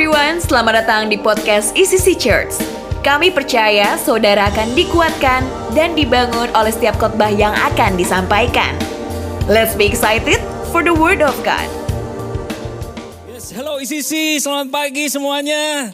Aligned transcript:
everyone, 0.00 0.40
selamat 0.40 0.80
datang 0.80 1.12
di 1.12 1.20
podcast 1.20 1.76
ECC 1.76 2.16
Church. 2.16 2.56
Kami 3.04 3.28
percaya 3.28 4.00
saudara 4.00 4.48
akan 4.48 4.72
dikuatkan 4.72 5.44
dan 5.76 5.92
dibangun 5.92 6.48
oleh 6.56 6.72
setiap 6.72 6.96
khotbah 6.96 7.28
yang 7.28 7.52
akan 7.52 8.00
disampaikan. 8.00 8.72
Let's 9.44 9.76
be 9.76 9.84
excited 9.84 10.40
for 10.72 10.80
the 10.80 10.96
word 10.96 11.20
of 11.20 11.36
God. 11.44 11.68
Yes, 13.28 13.52
hello 13.52 13.76
ICC, 13.76 14.40
selamat 14.40 14.72
pagi 14.72 15.04
semuanya. 15.12 15.92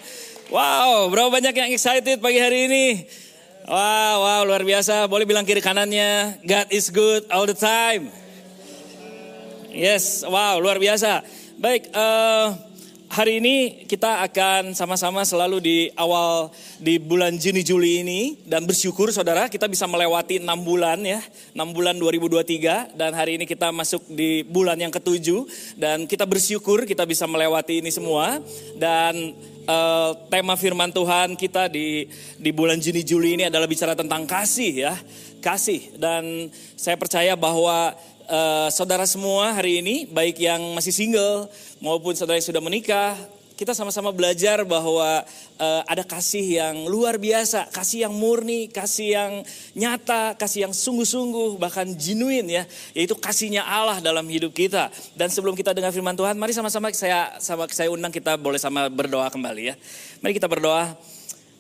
Wow, 0.54 1.11
berapa 1.11 1.27
banyak 1.27 1.66
yang 1.66 1.75
excited 1.75 2.23
pagi 2.23 2.38
hari 2.38 2.70
ini? 2.70 2.86
Wow, 3.66 4.23
wow, 4.23 4.41
luar 4.46 4.62
biasa. 4.62 5.11
Boleh 5.11 5.27
bilang 5.27 5.43
kiri 5.43 5.59
kanannya, 5.59 6.38
God 6.46 6.70
is 6.70 6.95
good 6.95 7.27
all 7.27 7.43
the 7.43 7.59
time. 7.59 8.14
Yes, 9.75 10.23
wow, 10.23 10.62
luar 10.62 10.79
biasa. 10.79 11.27
Baik, 11.59 11.91
eh, 11.91 12.66
hari 13.17 13.41
ini 13.41 13.89
kita 13.89 14.21
akan 14.29 14.77
sama-sama 14.77 15.24
selalu 15.24 15.57
di 15.65 15.79
awal 15.97 16.52
di 16.77 17.01
bulan 17.01 17.33
Juni 17.41 17.65
Juli 17.65 18.05
ini. 18.05 18.20
Dan 18.45 18.69
bersyukur 18.69 19.09
saudara 19.09 19.48
kita 19.48 19.65
bisa 19.73 19.88
melewati 19.88 20.37
6 20.37 20.45
bulan 20.61 21.01
ya, 21.01 21.24
6 21.57 21.65
bulan 21.73 21.97
2023 21.97 22.93
dan 22.93 23.16
hari 23.16 23.41
ini 23.41 23.48
kita 23.48 23.73
masuk 23.73 24.05
di 24.12 24.45
bulan 24.45 24.77
yang 24.77 24.93
ketujuh. 24.93 25.48
Dan 25.80 26.05
kita 26.05 26.29
bersyukur 26.29 26.84
kita 26.84 27.09
bisa 27.09 27.24
melewati 27.24 27.80
ini 27.80 27.88
semua. 27.88 28.37
Dan 28.77 29.33
eh, 29.65 30.10
tema 30.29 30.52
firman 30.60 30.93
Tuhan 30.93 31.41
kita 31.41 31.73
di 31.73 32.05
di 32.37 32.51
bulan 32.52 32.77
Juni 32.77 33.01
Juli 33.01 33.41
ini 33.41 33.48
adalah 33.48 33.65
bicara 33.65 33.96
tentang 33.96 34.29
kasih 34.29 34.93
ya, 34.93 34.95
kasih. 35.41 35.96
Dan 35.96 36.52
saya 36.77 37.01
percaya 37.01 37.33
bahwa 37.33 37.96
uh, 38.29 38.69
saudara 38.71 39.07
semua 39.07 39.55
hari 39.55 39.80
ini, 39.83 40.07
baik 40.07 40.39
yang 40.43 40.61
masih 40.75 40.93
single 40.95 41.51
maupun 41.79 42.15
saudara 42.15 42.39
yang 42.39 42.47
sudah 42.47 42.62
menikah, 42.62 43.15
kita 43.57 43.73
sama-sama 43.73 44.12
belajar 44.12 44.61
bahwa 44.69 45.25
uh, 45.57 45.83
ada 45.89 46.05
kasih 46.05 46.61
yang 46.61 46.85
luar 46.93 47.16
biasa, 47.16 47.73
kasih 47.73 48.05
yang 48.05 48.13
murni, 48.13 48.68
kasih 48.68 49.16
yang 49.16 49.33
nyata, 49.73 50.37
kasih 50.37 50.68
yang 50.68 50.77
sungguh-sungguh, 50.77 51.57
bahkan 51.57 51.88
genuine 51.96 52.45
ya, 52.45 52.65
yaitu 52.93 53.16
kasihnya 53.16 53.65
Allah 53.65 54.05
dalam 54.05 54.29
hidup 54.29 54.52
kita. 54.52 54.93
Dan 55.16 55.33
sebelum 55.33 55.57
kita 55.57 55.73
dengar 55.73 55.88
firman 55.88 56.13
Tuhan, 56.13 56.37
mari 56.37 56.52
sama-sama 56.52 56.93
saya 56.93 57.33
sama 57.40 57.65
saya 57.73 57.88
undang 57.88 58.13
kita 58.13 58.37
boleh 58.37 58.61
sama 58.61 58.93
berdoa 58.93 59.33
kembali 59.33 59.73
ya. 59.73 59.74
Mari 60.21 60.37
kita 60.37 60.46
berdoa. 60.52 60.93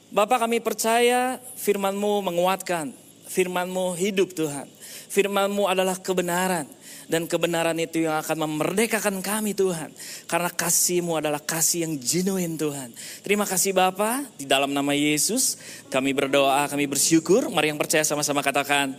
Bapak 0.06 0.46
kami 0.46 0.62
percaya 0.62 1.42
firman-Mu 1.58 2.22
menguatkan, 2.22 2.94
firman-Mu 3.26 3.98
hidup 3.98 4.32
Tuhan. 4.32 4.70
Firman-Mu 5.10 5.66
adalah 5.66 5.98
kebenaran. 5.98 6.66
Dan 7.06 7.30
kebenaran 7.30 7.78
itu 7.78 8.02
yang 8.02 8.18
akan 8.18 8.46
memerdekakan 8.46 9.22
kami 9.22 9.54
Tuhan. 9.54 9.94
Karena 10.26 10.50
kasih-Mu 10.50 11.14
adalah 11.14 11.38
kasih 11.38 11.86
yang 11.86 11.94
genuine 12.02 12.58
Tuhan. 12.58 12.90
Terima 13.22 13.46
kasih 13.46 13.70
Bapa 13.70 14.26
di 14.34 14.42
dalam 14.42 14.74
nama 14.74 14.90
Yesus. 14.90 15.54
Kami 15.86 16.10
berdoa, 16.10 16.66
kami 16.66 16.90
bersyukur. 16.90 17.46
Mari 17.46 17.70
yang 17.70 17.78
percaya 17.78 18.02
sama-sama 18.02 18.42
katakan. 18.42 18.98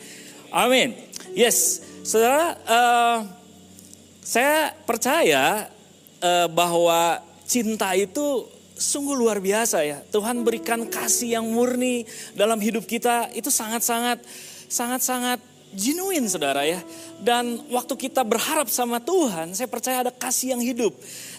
Amin. 0.55 0.95
Yes, 1.35 1.83
saudara, 2.07 2.55
uh, 2.63 3.27
saya 4.23 4.71
percaya 4.87 5.67
uh, 6.23 6.47
bahwa 6.47 7.19
cinta 7.43 7.91
itu 7.95 8.47
sungguh 8.77 9.17
luar 9.17 9.41
biasa 9.41 9.83
ya. 9.83 9.97
Tuhan 10.13 10.45
berikan 10.45 10.85
kasih 10.85 11.41
yang 11.41 11.45
murni 11.49 12.05
dalam 12.37 12.61
hidup 12.61 12.85
kita 12.85 13.33
itu 13.33 13.49
sangat-sangat 13.49 14.21
sangat-sangat 14.69 15.41
genuine 15.73 16.29
saudara 16.29 16.63
ya. 16.63 16.79
Dan 17.19 17.59
waktu 17.73 17.97
kita 17.97 18.21
berharap 18.23 18.69
sama 18.69 19.01
Tuhan, 19.01 19.51
saya 19.57 19.67
percaya 19.67 20.05
ada 20.05 20.13
kasih 20.13 20.55
yang 20.55 20.61
hidup. 20.61 20.93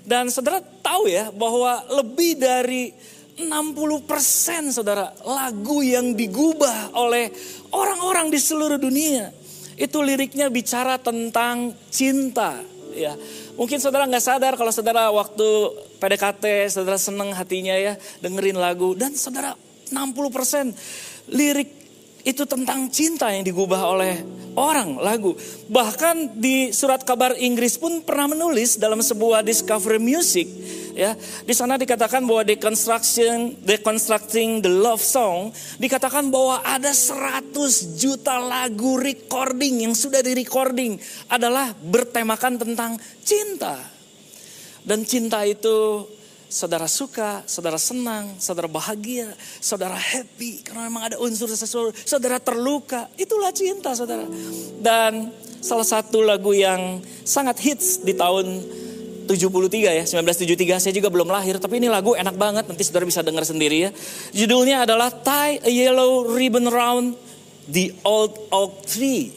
Dan 0.05 0.29
saudara 0.29 0.61
tahu 0.61 1.09
ya 1.09 1.31
bahwa 1.33 1.87
lebih 2.03 2.37
dari 2.37 2.93
60% 3.39 4.75
saudara 4.75 5.15
lagu 5.23 5.79
yang 5.87 6.11
digubah 6.19 6.91
oleh 6.99 7.31
orang-orang 7.71 8.35
di 8.35 8.41
seluruh 8.43 8.83
dunia. 8.83 9.31
Itu 9.79 10.03
liriknya 10.03 10.51
bicara 10.51 10.99
tentang 10.99 11.71
cinta 11.87 12.59
ya. 12.99 13.15
Mungkin 13.59 13.83
saudara 13.83 14.07
nggak 14.07 14.23
sadar 14.23 14.55
kalau 14.55 14.71
saudara 14.71 15.11
waktu 15.11 15.47
PDKT 15.99 16.71
saudara 16.71 16.95
seneng 16.95 17.35
hatinya 17.35 17.75
ya 17.75 17.99
dengerin 18.23 18.55
lagu 18.55 18.95
dan 18.95 19.19
saudara 19.19 19.59
60% 19.91 21.35
lirik 21.35 21.67
itu 22.23 22.47
tentang 22.47 22.87
cinta 22.87 23.35
yang 23.35 23.43
digubah 23.43 23.83
oleh 23.83 24.23
orang 24.55 25.03
lagu. 25.03 25.35
Bahkan 25.71 26.39
di 26.39 26.71
surat 26.71 27.03
kabar 27.03 27.35
Inggris 27.35 27.75
pun 27.83 27.99
pernah 28.07 28.31
menulis 28.31 28.79
dalam 28.79 29.03
sebuah 29.03 29.43
discovery 29.43 29.99
music 29.99 30.47
ya. 30.99 31.15
Di 31.47 31.55
sana 31.55 31.79
dikatakan 31.79 32.27
bahwa 32.27 32.43
deconstruction 32.43 33.63
deconstructing 33.63 34.59
the 34.59 34.73
love 34.73 34.99
song 34.99 35.55
dikatakan 35.79 36.27
bahwa 36.27 36.59
ada 36.67 36.91
100 36.91 37.55
juta 37.95 38.43
lagu 38.43 38.99
recording 38.99 39.87
yang 39.87 39.95
sudah 39.95 40.19
di 40.19 40.35
recording 40.35 40.99
adalah 41.31 41.71
bertemakan 41.79 42.59
tentang 42.59 42.99
cinta. 43.23 43.79
Dan 44.83 45.07
cinta 45.07 45.47
itu 45.47 46.09
saudara 46.49 46.89
suka, 46.89 47.45
saudara 47.45 47.77
senang, 47.77 48.41
saudara 48.41 48.67
bahagia, 48.67 49.29
saudara 49.61 49.95
happy 49.95 50.65
karena 50.65 50.89
memang 50.89 51.13
ada 51.13 51.17
unsur 51.21 51.47
sesuatu, 51.53 51.93
saudara 52.09 52.41
terluka, 52.41 53.07
itulah 53.21 53.53
cinta 53.53 53.93
saudara. 53.93 54.25
Dan 54.81 55.29
salah 55.61 55.85
satu 55.85 56.25
lagu 56.25 56.57
yang 56.57 57.05
sangat 57.23 57.61
hits 57.61 58.01
di 58.01 58.17
tahun 58.17 58.65
73 59.29 60.01
ya, 60.01 60.05
1973 60.09 60.81
saya 60.89 60.93
juga 60.97 61.13
belum 61.13 61.29
lahir, 61.29 61.61
tapi 61.61 61.77
ini 61.77 61.93
lagu 61.93 62.17
enak 62.17 62.35
banget, 62.35 62.65
nanti 62.65 62.81
saudara 62.81 63.05
bisa 63.05 63.21
dengar 63.21 63.45
sendiri 63.45 63.89
ya. 63.89 63.91
Judulnya 64.33 64.89
adalah 64.89 65.13
Tie 65.13 65.61
a 65.61 65.71
Yellow 65.71 66.25
Ribbon 66.33 66.67
Round 66.73 67.15
the 67.69 67.93
Old 68.03 68.49
Oak 68.49 68.89
Tree. 68.89 69.31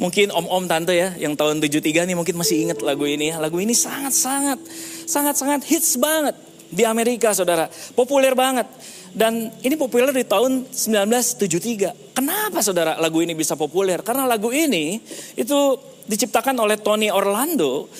Mungkin 0.00 0.32
om-om 0.32 0.64
tante 0.64 0.96
ya 0.96 1.12
yang 1.20 1.36
tahun 1.36 1.60
73 1.60 2.08
nih 2.08 2.16
mungkin 2.16 2.34
masih 2.38 2.64
ingat 2.64 2.80
lagu 2.80 3.04
ini 3.04 3.34
ya. 3.34 3.36
Lagu 3.42 3.60
ini 3.60 3.76
sangat-sangat 3.76 4.58
sangat-sangat 5.04 5.68
hits 5.68 6.00
banget 6.00 6.32
di 6.72 6.82
Amerika 6.88 7.36
saudara. 7.36 7.68
Populer 7.92 8.32
banget. 8.32 8.66
Dan 9.12 9.52
ini 9.60 9.76
populer 9.76 10.08
di 10.08 10.24
tahun 10.24 10.72
1973. 10.72 12.16
Kenapa 12.16 12.64
saudara 12.64 12.96
lagu 12.96 13.20
ini 13.20 13.36
bisa 13.36 13.52
populer? 13.60 14.00
Karena 14.00 14.24
lagu 14.24 14.48
ini 14.48 14.96
itu 15.36 15.76
diciptakan 16.08 16.56
oleh 16.56 16.80
Tony 16.80 17.12
Orlando. 17.12 17.92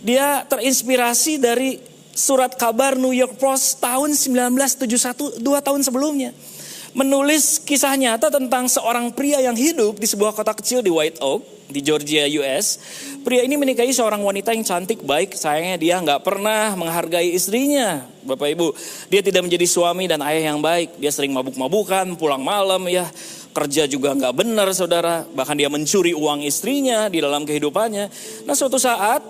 Dia 0.00 0.48
terinspirasi 0.48 1.36
dari 1.36 1.76
surat 2.16 2.56
kabar 2.56 2.96
New 2.96 3.12
York 3.12 3.36
Post 3.36 3.84
tahun 3.84 4.16
1971, 4.16 5.40
dua 5.40 5.60
tahun 5.60 5.84
sebelumnya. 5.84 6.32
Menulis 6.96 7.62
kisah 7.62 7.94
nyata 7.94 8.32
tentang 8.34 8.66
seorang 8.66 9.14
pria 9.14 9.38
yang 9.38 9.54
hidup 9.54 10.00
di 10.00 10.08
sebuah 10.08 10.34
kota 10.34 10.56
kecil 10.56 10.82
di 10.82 10.90
White 10.90 11.22
Oak, 11.22 11.70
di 11.70 11.80
Georgia, 11.86 12.26
US. 12.42 12.82
Pria 13.22 13.46
ini 13.46 13.54
menikahi 13.54 13.94
seorang 13.94 14.18
wanita 14.18 14.50
yang 14.50 14.66
cantik, 14.66 15.06
baik, 15.06 15.38
sayangnya 15.38 15.76
dia 15.78 15.94
nggak 16.02 16.26
pernah 16.26 16.74
menghargai 16.74 17.30
istrinya. 17.30 18.02
Bapak 18.26 18.56
Ibu, 18.58 18.74
dia 19.06 19.22
tidak 19.22 19.46
menjadi 19.46 19.66
suami 19.70 20.10
dan 20.10 20.18
ayah 20.26 20.50
yang 20.50 20.58
baik. 20.58 20.98
Dia 20.98 21.14
sering 21.14 21.30
mabuk-mabukan, 21.30 22.18
pulang 22.18 22.42
malam 22.42 22.82
ya. 22.90 23.06
Kerja 23.54 23.86
juga 23.86 24.14
nggak 24.18 24.34
benar 24.34 24.66
saudara. 24.74 25.22
Bahkan 25.30 25.54
dia 25.54 25.70
mencuri 25.70 26.10
uang 26.10 26.42
istrinya 26.42 27.06
di 27.06 27.22
dalam 27.22 27.46
kehidupannya. 27.46 28.10
Nah 28.50 28.54
suatu 28.58 28.82
saat 28.82 29.22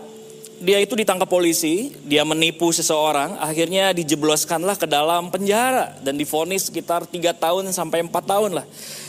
dia 0.60 0.76
itu 0.76 0.92
ditangkap 0.92 1.24
polisi, 1.24 1.96
dia 2.04 2.20
menipu 2.20 2.68
seseorang, 2.68 3.40
akhirnya 3.40 3.96
dijebloskanlah 3.96 4.76
ke 4.76 4.84
dalam 4.84 5.32
penjara 5.32 5.96
dan 6.04 6.20
difonis 6.20 6.68
sekitar 6.68 7.08
3 7.08 7.32
tahun 7.32 7.72
sampai 7.72 8.04
4 8.04 8.12
tahun 8.12 8.60
lah. 8.60 8.66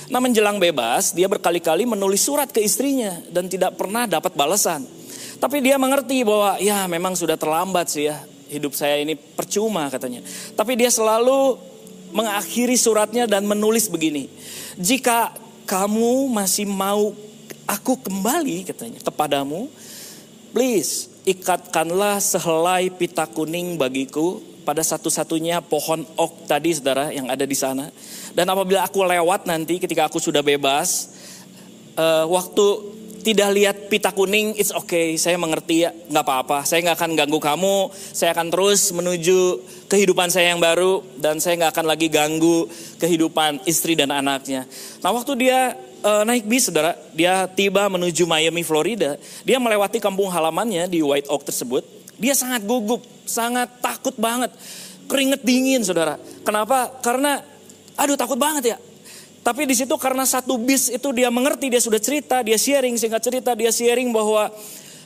Nah 0.07 0.23
menjelang 0.23 0.63
bebas, 0.63 1.11
dia 1.11 1.27
berkali-kali 1.27 1.83
menulis 1.83 2.23
surat 2.23 2.47
ke 2.47 2.63
istrinya 2.63 3.19
dan 3.27 3.51
tidak 3.51 3.75
pernah 3.75 4.07
dapat 4.07 4.31
balasan. 4.31 4.87
Tapi 5.43 5.59
dia 5.59 5.75
mengerti 5.75 6.23
bahwa 6.23 6.55
ya 6.63 6.87
memang 6.87 7.19
sudah 7.19 7.35
terlambat 7.35 7.91
sih 7.91 8.07
ya, 8.07 8.23
hidup 8.47 8.71
saya 8.71 9.03
ini 9.03 9.19
percuma 9.19 9.91
katanya. 9.91 10.23
Tapi 10.55 10.79
dia 10.79 10.87
selalu 10.87 11.59
mengakhiri 12.15 12.79
suratnya 12.79 13.27
dan 13.27 13.43
menulis 13.43 13.91
begini. 13.91 14.31
Jika 14.79 15.35
kamu 15.67 16.31
masih 16.31 16.63
mau 16.63 17.11
aku 17.67 17.99
kembali 17.99 18.71
katanya 18.71 19.03
kepadamu, 19.03 19.67
please 20.55 21.10
ikatkanlah 21.31 22.19
sehelai 22.19 22.91
pita 22.91 23.23
kuning 23.23 23.79
bagiku 23.79 24.43
pada 24.67 24.83
satu-satunya 24.83 25.63
pohon 25.63 26.03
ok 26.19 26.45
tadi 26.45 26.75
saudara 26.75 27.09
yang 27.09 27.31
ada 27.31 27.47
di 27.47 27.55
sana. 27.55 27.87
Dan 28.35 28.51
apabila 28.51 28.83
aku 28.83 29.01
lewat 29.07 29.47
nanti 29.47 29.79
ketika 29.79 30.11
aku 30.11 30.19
sudah 30.19 30.43
bebas, 30.43 31.15
uh, 31.95 32.27
waktu 32.27 32.99
tidak 33.21 33.49
lihat 33.53 33.77
pita 33.87 34.09
kuning, 34.11 34.57
it's 34.57 34.73
okay, 34.73 35.13
saya 35.15 35.37
mengerti 35.37 35.85
ya, 35.85 35.93
nggak 35.93 36.25
apa-apa. 36.25 36.65
Saya 36.65 36.81
nggak 36.89 36.97
akan 36.97 37.11
ganggu 37.13 37.39
kamu, 37.39 37.77
saya 37.93 38.33
akan 38.33 38.49
terus 38.49 38.89
menuju 38.91 39.61
kehidupan 39.87 40.33
saya 40.33 40.51
yang 40.51 40.61
baru 40.61 41.05
dan 41.21 41.37
saya 41.37 41.61
nggak 41.61 41.71
akan 41.77 41.85
lagi 41.85 42.09
ganggu 42.09 42.65
kehidupan 42.97 43.61
istri 43.69 43.93
dan 43.93 44.09
anaknya. 44.09 44.65
Nah 45.05 45.13
waktu 45.13 45.37
dia 45.37 45.77
uh, 46.01 46.23
naik 46.25 46.45
bis 46.45 46.67
saudara, 46.67 46.97
dia 47.13 47.45
tiba 47.49 47.85
menuju 47.87 48.25
Miami, 48.25 48.65
Florida. 48.65 49.17
Dia 49.45 49.57
melewati 49.61 50.01
kampung 50.01 50.27
halamannya 50.27 50.89
di 50.89 50.99
White 51.01 51.29
Oak 51.29 51.45
tersebut. 51.47 51.85
Dia 52.21 52.37
sangat 52.37 52.65
gugup, 52.65 53.01
sangat 53.25 53.69
takut 53.81 54.13
banget. 54.17 54.53
keringet 55.11 55.43
dingin 55.43 55.83
saudara. 55.83 56.15
Kenapa? 56.47 56.87
Karena 57.03 57.43
aduh 57.99 58.15
takut 58.15 58.39
banget 58.39 58.75
ya. 58.75 58.77
Tapi 59.43 59.67
di 59.67 59.75
situ 59.75 59.91
karena 59.99 60.23
satu 60.23 60.55
bis 60.55 60.87
itu 60.87 61.11
dia 61.11 61.27
mengerti, 61.27 61.67
dia 61.67 61.83
sudah 61.83 61.99
cerita, 61.99 62.39
dia 62.39 62.55
sharing, 62.55 62.95
singkat 62.95 63.19
cerita, 63.19 63.51
dia 63.51 63.73
sharing 63.75 64.07
bahwa 64.13 64.47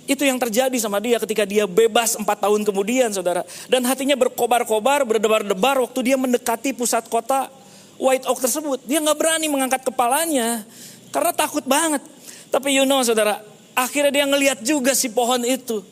itu 0.05 0.21
yang 0.21 0.37
terjadi 0.37 0.77
sama 0.77 1.01
dia 1.01 1.17
ketika 1.17 1.49
dia 1.49 1.65
bebas 1.65 2.13
empat 2.13 2.37
tahun 2.37 2.61
kemudian 2.61 3.09
saudara. 3.09 3.41
Dan 3.65 3.81
hatinya 3.89 4.13
berkobar-kobar, 4.13 5.01
berdebar-debar 5.09 5.81
waktu 5.81 6.13
dia 6.13 6.17
mendekati 6.21 6.77
pusat 6.77 7.09
kota 7.09 7.49
White 7.95 8.27
Oak 8.27 8.39
tersebut. 8.43 8.79
Dia 8.83 8.99
nggak 8.99 9.17
berani 9.17 9.47
mengangkat 9.47 9.87
kepalanya 9.87 10.63
karena 11.11 11.31
takut 11.31 11.63
banget. 11.63 12.03
Tapi 12.51 12.75
you 12.75 12.83
know 12.83 12.99
saudara, 13.03 13.39
akhirnya 13.75 14.11
dia 14.11 14.25
ngelihat 14.27 14.59
juga 14.63 14.91
si 14.95 15.11
pohon 15.11 15.43
itu. 15.43 15.83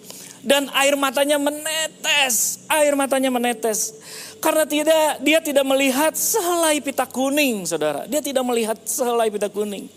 Dan 0.44 0.68
air 0.76 1.00
matanya 1.00 1.40
menetes, 1.40 2.68
air 2.68 3.00
matanya 3.00 3.32
menetes. 3.32 3.96
Karena 4.44 4.68
tidak 4.68 5.24
dia 5.24 5.40
tidak 5.40 5.64
melihat 5.64 6.12
sehelai 6.20 6.84
pita 6.84 7.08
kuning 7.08 7.64
saudara. 7.64 8.04
Dia 8.12 8.20
tidak 8.20 8.44
melihat 8.44 8.76
sehelai 8.84 9.32
pita 9.32 9.48
kuning. 9.48 9.88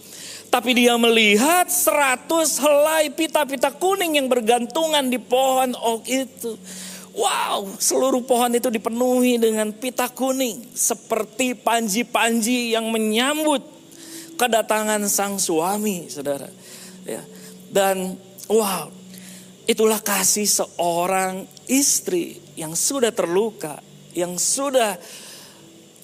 Tapi 0.46 0.70
dia 0.78 0.94
melihat 0.94 1.66
seratus 1.66 2.62
helai 2.62 3.10
pita-pita 3.10 3.74
kuning 3.74 4.22
yang 4.22 4.30
bergantungan 4.30 5.10
di 5.10 5.18
pohon 5.18 5.74
oak 5.74 6.06
itu. 6.06 6.54
Wow, 7.16 7.80
seluruh 7.80 8.20
pohon 8.28 8.52
itu 8.52 8.68
dipenuhi 8.68 9.40
dengan 9.40 9.72
pita 9.72 10.12
kuning. 10.12 10.76
Seperti 10.76 11.56
panji-panji 11.56 12.76
yang 12.76 12.92
menyambut 12.92 13.64
kedatangan 14.36 15.00
sang 15.08 15.40
suami, 15.40 16.12
saudara. 16.12 16.52
Ya. 17.08 17.24
Dan 17.72 18.20
wow, 18.52 18.92
itulah 19.64 19.96
kasih 20.04 20.44
seorang 20.44 21.48
istri 21.64 22.36
yang 22.52 22.76
sudah 22.76 23.08
terluka, 23.16 23.80
yang 24.12 24.36
sudah 24.36 25.00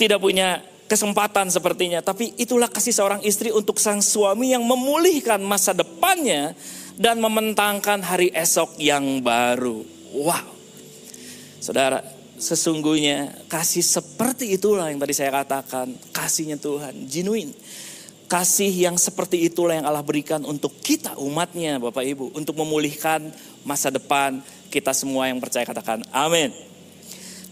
tidak 0.01 0.17
punya 0.17 0.65
kesempatan 0.89 1.53
sepertinya. 1.53 2.01
Tapi 2.01 2.41
itulah 2.41 2.73
kasih 2.73 2.97
seorang 2.97 3.21
istri 3.21 3.53
untuk 3.53 3.77
sang 3.77 4.01
suami 4.01 4.57
yang 4.57 4.65
memulihkan 4.65 5.45
masa 5.45 5.77
depannya 5.77 6.57
dan 6.97 7.21
mementangkan 7.21 8.01
hari 8.01 8.33
esok 8.33 8.81
yang 8.81 9.21
baru. 9.21 9.85
Wow. 10.17 10.52
Saudara, 11.63 12.03
sesungguhnya 12.43 13.47
kasih 13.47 13.87
seperti 13.87 14.51
itulah 14.51 14.91
yang 14.91 14.99
tadi 14.99 15.15
saya 15.15 15.31
katakan. 15.31 15.95
Kasihnya 16.11 16.59
Tuhan, 16.59 17.07
genuine. 17.07 17.55
Kasih 18.27 18.67
yang 18.67 18.99
seperti 18.99 19.47
itulah 19.47 19.79
yang 19.79 19.87
Allah 19.87 20.03
berikan 20.03 20.43
untuk 20.43 20.75
kita 20.83 21.15
umatnya 21.23 21.79
Bapak 21.79 22.03
Ibu. 22.03 22.35
Untuk 22.35 22.59
memulihkan 22.59 23.31
masa 23.63 23.95
depan 23.95 24.43
kita 24.75 24.91
semua 24.91 25.31
yang 25.31 25.39
percaya 25.39 25.63
katakan 25.63 26.03
amin. 26.11 26.51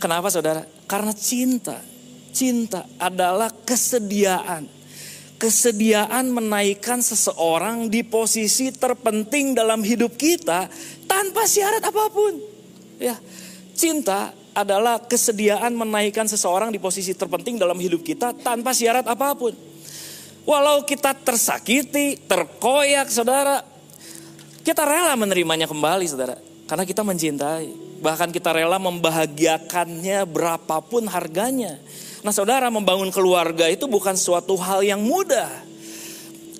Kenapa 0.02 0.26
saudara? 0.26 0.66
Karena 0.90 1.14
cinta. 1.14 1.78
Cinta 2.34 2.90
adalah 2.98 3.54
kesediaan. 3.62 4.66
Kesediaan 5.38 6.34
menaikkan 6.34 6.98
seseorang 6.98 7.86
di 7.86 8.02
posisi 8.02 8.74
terpenting 8.74 9.54
dalam 9.54 9.86
hidup 9.86 10.18
kita 10.18 10.66
tanpa 11.06 11.46
syarat 11.46 11.84
apa 11.84 12.10
pun. 12.10 12.34
Ya, 13.00 13.16
cinta 13.80 14.36
adalah 14.52 15.00
kesediaan 15.00 15.72
menaikkan 15.72 16.28
seseorang 16.28 16.68
di 16.68 16.76
posisi 16.76 17.16
terpenting 17.16 17.56
dalam 17.56 17.80
hidup 17.80 18.04
kita 18.04 18.36
tanpa 18.36 18.76
syarat 18.76 19.08
apa 19.08 19.32
pun. 19.32 19.56
Walau 20.44 20.84
kita 20.84 21.16
tersakiti, 21.16 22.20
terkoyak, 22.28 23.08
saudara, 23.08 23.64
kita 24.60 24.84
rela 24.84 25.16
menerimanya 25.16 25.64
kembali, 25.64 26.04
saudara, 26.04 26.36
karena 26.68 26.84
kita 26.84 27.00
mencintai. 27.00 27.88
Bahkan 28.00 28.32
kita 28.32 28.56
rela 28.56 28.80
membahagiakannya 28.80 30.24
berapapun 30.28 31.08
harganya. 31.08 31.76
Nah 32.20 32.32
saudara 32.32 32.68
membangun 32.72 33.12
keluarga 33.12 33.68
itu 33.68 33.84
bukan 33.88 34.16
suatu 34.16 34.56
hal 34.60 34.84
yang 34.84 35.00
mudah. 35.00 35.48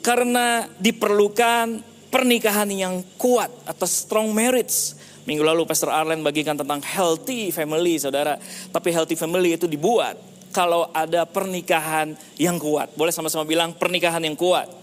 Karena 0.01 0.65
diperlukan 0.81 1.85
pernikahan 2.09 2.69
yang 2.73 3.05
kuat 3.17 3.53
atau 3.69 3.89
strong 3.89 4.33
marriage. 4.33 5.00
Minggu 5.29 5.45
lalu 5.45 5.69
Pastor 5.69 5.93
Arlen 5.93 6.25
bagikan 6.25 6.57
tentang 6.57 6.81
healthy 6.81 7.53
family 7.53 8.01
saudara. 8.01 8.41
Tapi 8.73 8.89
healthy 8.89 9.17
family 9.17 9.57
itu 9.57 9.69
dibuat 9.69 10.17
kalau 10.51 10.91
ada 10.91 11.29
pernikahan 11.29 12.17
yang 12.41 12.59
kuat. 12.59 12.93
Boleh 12.97 13.13
sama-sama 13.15 13.47
bilang 13.47 13.77
pernikahan 13.77 14.23
yang 14.25 14.35
kuat. 14.35 14.81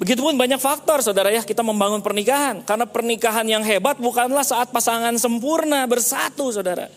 Begitupun 0.00 0.32
banyak 0.32 0.56
faktor 0.56 1.04
saudara 1.04 1.28
ya 1.28 1.44
kita 1.44 1.60
membangun 1.60 2.00
pernikahan. 2.00 2.64
Karena 2.64 2.88
pernikahan 2.88 3.44
yang 3.44 3.60
hebat 3.60 4.00
bukanlah 4.00 4.44
saat 4.44 4.72
pasangan 4.72 5.12
sempurna 5.20 5.84
bersatu 5.84 6.48
saudara. 6.48 6.88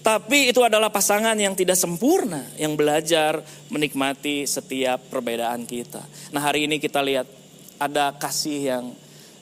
Tapi 0.00 0.54
itu 0.54 0.62
adalah 0.62 0.86
pasangan 0.86 1.34
yang 1.34 1.58
tidak 1.58 1.74
sempurna, 1.74 2.46
yang 2.54 2.78
belajar 2.78 3.42
menikmati 3.74 4.46
setiap 4.46 5.02
perbedaan 5.10 5.66
kita. 5.66 5.98
Nah 6.30 6.46
hari 6.46 6.70
ini 6.70 6.78
kita 6.78 7.02
lihat 7.02 7.26
ada 7.74 8.14
kasih 8.14 8.70
yang 8.70 8.84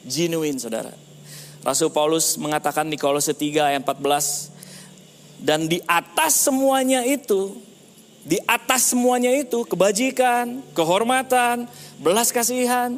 genuine 0.09 0.57
saudara. 0.57 1.04
Rasul 1.65 1.89
Paulus 1.89 2.37
mengatakan 2.37 2.93
di 2.93 3.01
Kolose 3.01 3.33
3 3.33 3.73
ayat 3.73 3.83
14. 3.83 4.53
Dan 5.41 5.65
di 5.65 5.81
atas 5.89 6.45
semuanya 6.45 7.05
itu, 7.05 7.57
di 8.25 8.37
atas 8.45 8.93
semuanya 8.93 9.33
itu 9.33 9.65
kebajikan, 9.65 10.61
kehormatan, 10.77 11.69
belas 12.01 12.33
kasihan, 12.33 12.97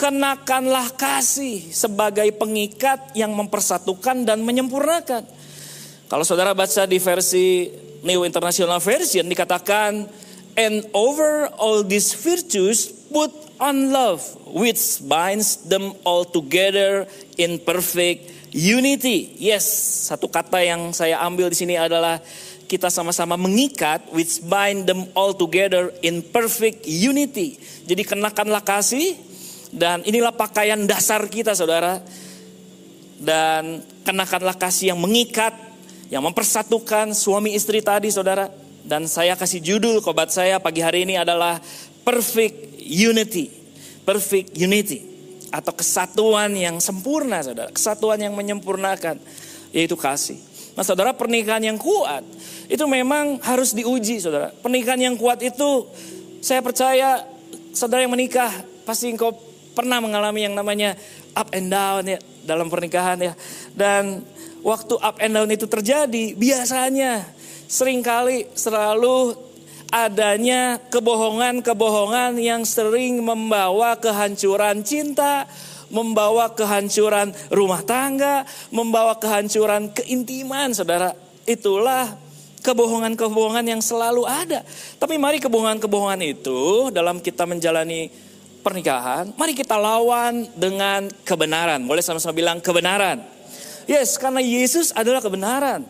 kenakanlah 0.00 0.92
kasih 0.96 1.60
sebagai 1.72 2.28
pengikat 2.36 3.12
yang 3.12 3.36
mempersatukan 3.36 4.24
dan 4.24 4.40
menyempurnakan. 4.44 5.24
Kalau 6.08 6.24
saudara 6.24 6.56
baca 6.56 6.88
di 6.88 6.96
versi 6.96 7.68
New 8.00 8.24
International 8.24 8.80
Version 8.80 9.28
dikatakan 9.28 10.08
and 10.56 10.84
over 10.96 11.48
all 11.60 11.84
these 11.84 12.16
virtues 12.16 12.99
put 13.10 13.34
on 13.58 13.90
love 13.92 14.22
which 14.48 15.02
binds 15.04 15.66
them 15.68 15.92
all 16.06 16.24
together 16.24 17.04
in 17.36 17.58
perfect 17.60 18.30
unity. 18.54 19.34
Yes, 19.38 19.66
satu 20.10 20.26
kata 20.30 20.62
yang 20.62 20.94
saya 20.94 21.18
ambil 21.22 21.50
di 21.50 21.56
sini 21.58 21.74
adalah 21.76 22.22
kita 22.70 22.86
sama-sama 22.86 23.34
mengikat 23.34 24.06
which 24.14 24.38
bind 24.46 24.86
them 24.86 25.10
all 25.18 25.34
together 25.34 25.90
in 26.06 26.22
perfect 26.22 26.86
unity. 26.86 27.58
Jadi 27.86 28.06
kenakanlah 28.06 28.62
kasih 28.62 29.18
dan 29.74 30.06
inilah 30.06 30.30
pakaian 30.34 30.78
dasar 30.86 31.26
kita 31.26 31.54
saudara. 31.54 31.98
Dan 33.20 33.84
kenakanlah 34.06 34.56
kasih 34.56 34.96
yang 34.96 35.00
mengikat 35.02 35.52
yang 36.08 36.24
mempersatukan 36.24 37.12
suami 37.12 37.58
istri 37.58 37.82
tadi 37.82 38.08
saudara. 38.08 38.48
Dan 38.80 39.04
saya 39.06 39.36
kasih 39.36 39.60
judul 39.60 40.00
kobat 40.00 40.32
saya 40.32 40.56
pagi 40.56 40.80
hari 40.80 41.04
ini 41.04 41.20
adalah 41.20 41.60
perfect 42.06 42.69
unity. 42.90 43.46
Perfect 44.02 44.58
unity. 44.58 45.06
Atau 45.54 45.70
kesatuan 45.78 46.50
yang 46.58 46.82
sempurna 46.82 47.38
saudara. 47.46 47.70
Kesatuan 47.70 48.18
yang 48.18 48.34
menyempurnakan. 48.34 49.22
Yaitu 49.70 49.94
kasih. 49.94 50.42
Nah 50.74 50.82
saudara 50.82 51.14
pernikahan 51.14 51.62
yang 51.62 51.78
kuat 51.78 52.22
itu 52.70 52.82
memang 52.86 53.38
harus 53.42 53.74
diuji 53.74 54.18
saudara. 54.22 54.50
Pernikahan 54.50 54.98
yang 54.98 55.14
kuat 55.18 55.42
itu 55.42 55.86
saya 56.42 56.62
percaya 56.62 57.26
saudara 57.74 58.06
yang 58.06 58.14
menikah 58.14 58.50
pasti 58.86 59.10
engkau 59.10 59.34
pernah 59.74 60.02
mengalami 60.02 60.46
yang 60.46 60.54
namanya 60.54 60.98
up 61.34 61.50
and 61.54 61.70
down 61.70 62.02
ya 62.06 62.18
dalam 62.46 62.66
pernikahan 62.70 63.18
ya. 63.20 63.32
Dan 63.74 64.24
waktu 64.64 64.94
up 64.98 65.16
and 65.20 65.32
down 65.36 65.50
itu 65.50 65.66
terjadi, 65.66 66.34
biasanya 66.34 67.26
sering 67.70 68.02
kali 68.02 68.50
selalu 68.54 69.36
adanya 69.90 70.78
kebohongan-kebohongan 70.88 72.38
yang 72.38 72.62
sering 72.62 73.20
membawa 73.20 73.98
kehancuran 73.98 74.86
cinta, 74.86 75.50
membawa 75.90 76.54
kehancuran 76.54 77.34
rumah 77.50 77.82
tangga, 77.82 78.46
membawa 78.70 79.18
kehancuran 79.18 79.90
keintiman, 79.90 80.70
saudara. 80.70 81.12
Itulah 81.44 82.14
kebohongan-kebohongan 82.62 83.66
yang 83.66 83.82
selalu 83.82 84.22
ada. 84.24 84.62
Tapi 84.96 85.18
mari 85.18 85.42
kebohongan-kebohongan 85.42 86.22
itu 86.22 86.88
dalam 86.94 87.18
kita 87.18 87.44
menjalani 87.44 88.08
pernikahan, 88.62 89.34
mari 89.34 89.56
kita 89.56 89.74
lawan 89.74 90.46
dengan 90.54 91.10
kebenaran. 91.26 91.82
Boleh 91.84 92.04
sama-sama 92.04 92.36
bilang 92.36 92.62
kebenaran. 92.62 93.20
Yes, 93.90 94.14
karena 94.20 94.38
Yesus 94.38 94.94
adalah 94.94 95.18
kebenaran. 95.18 95.82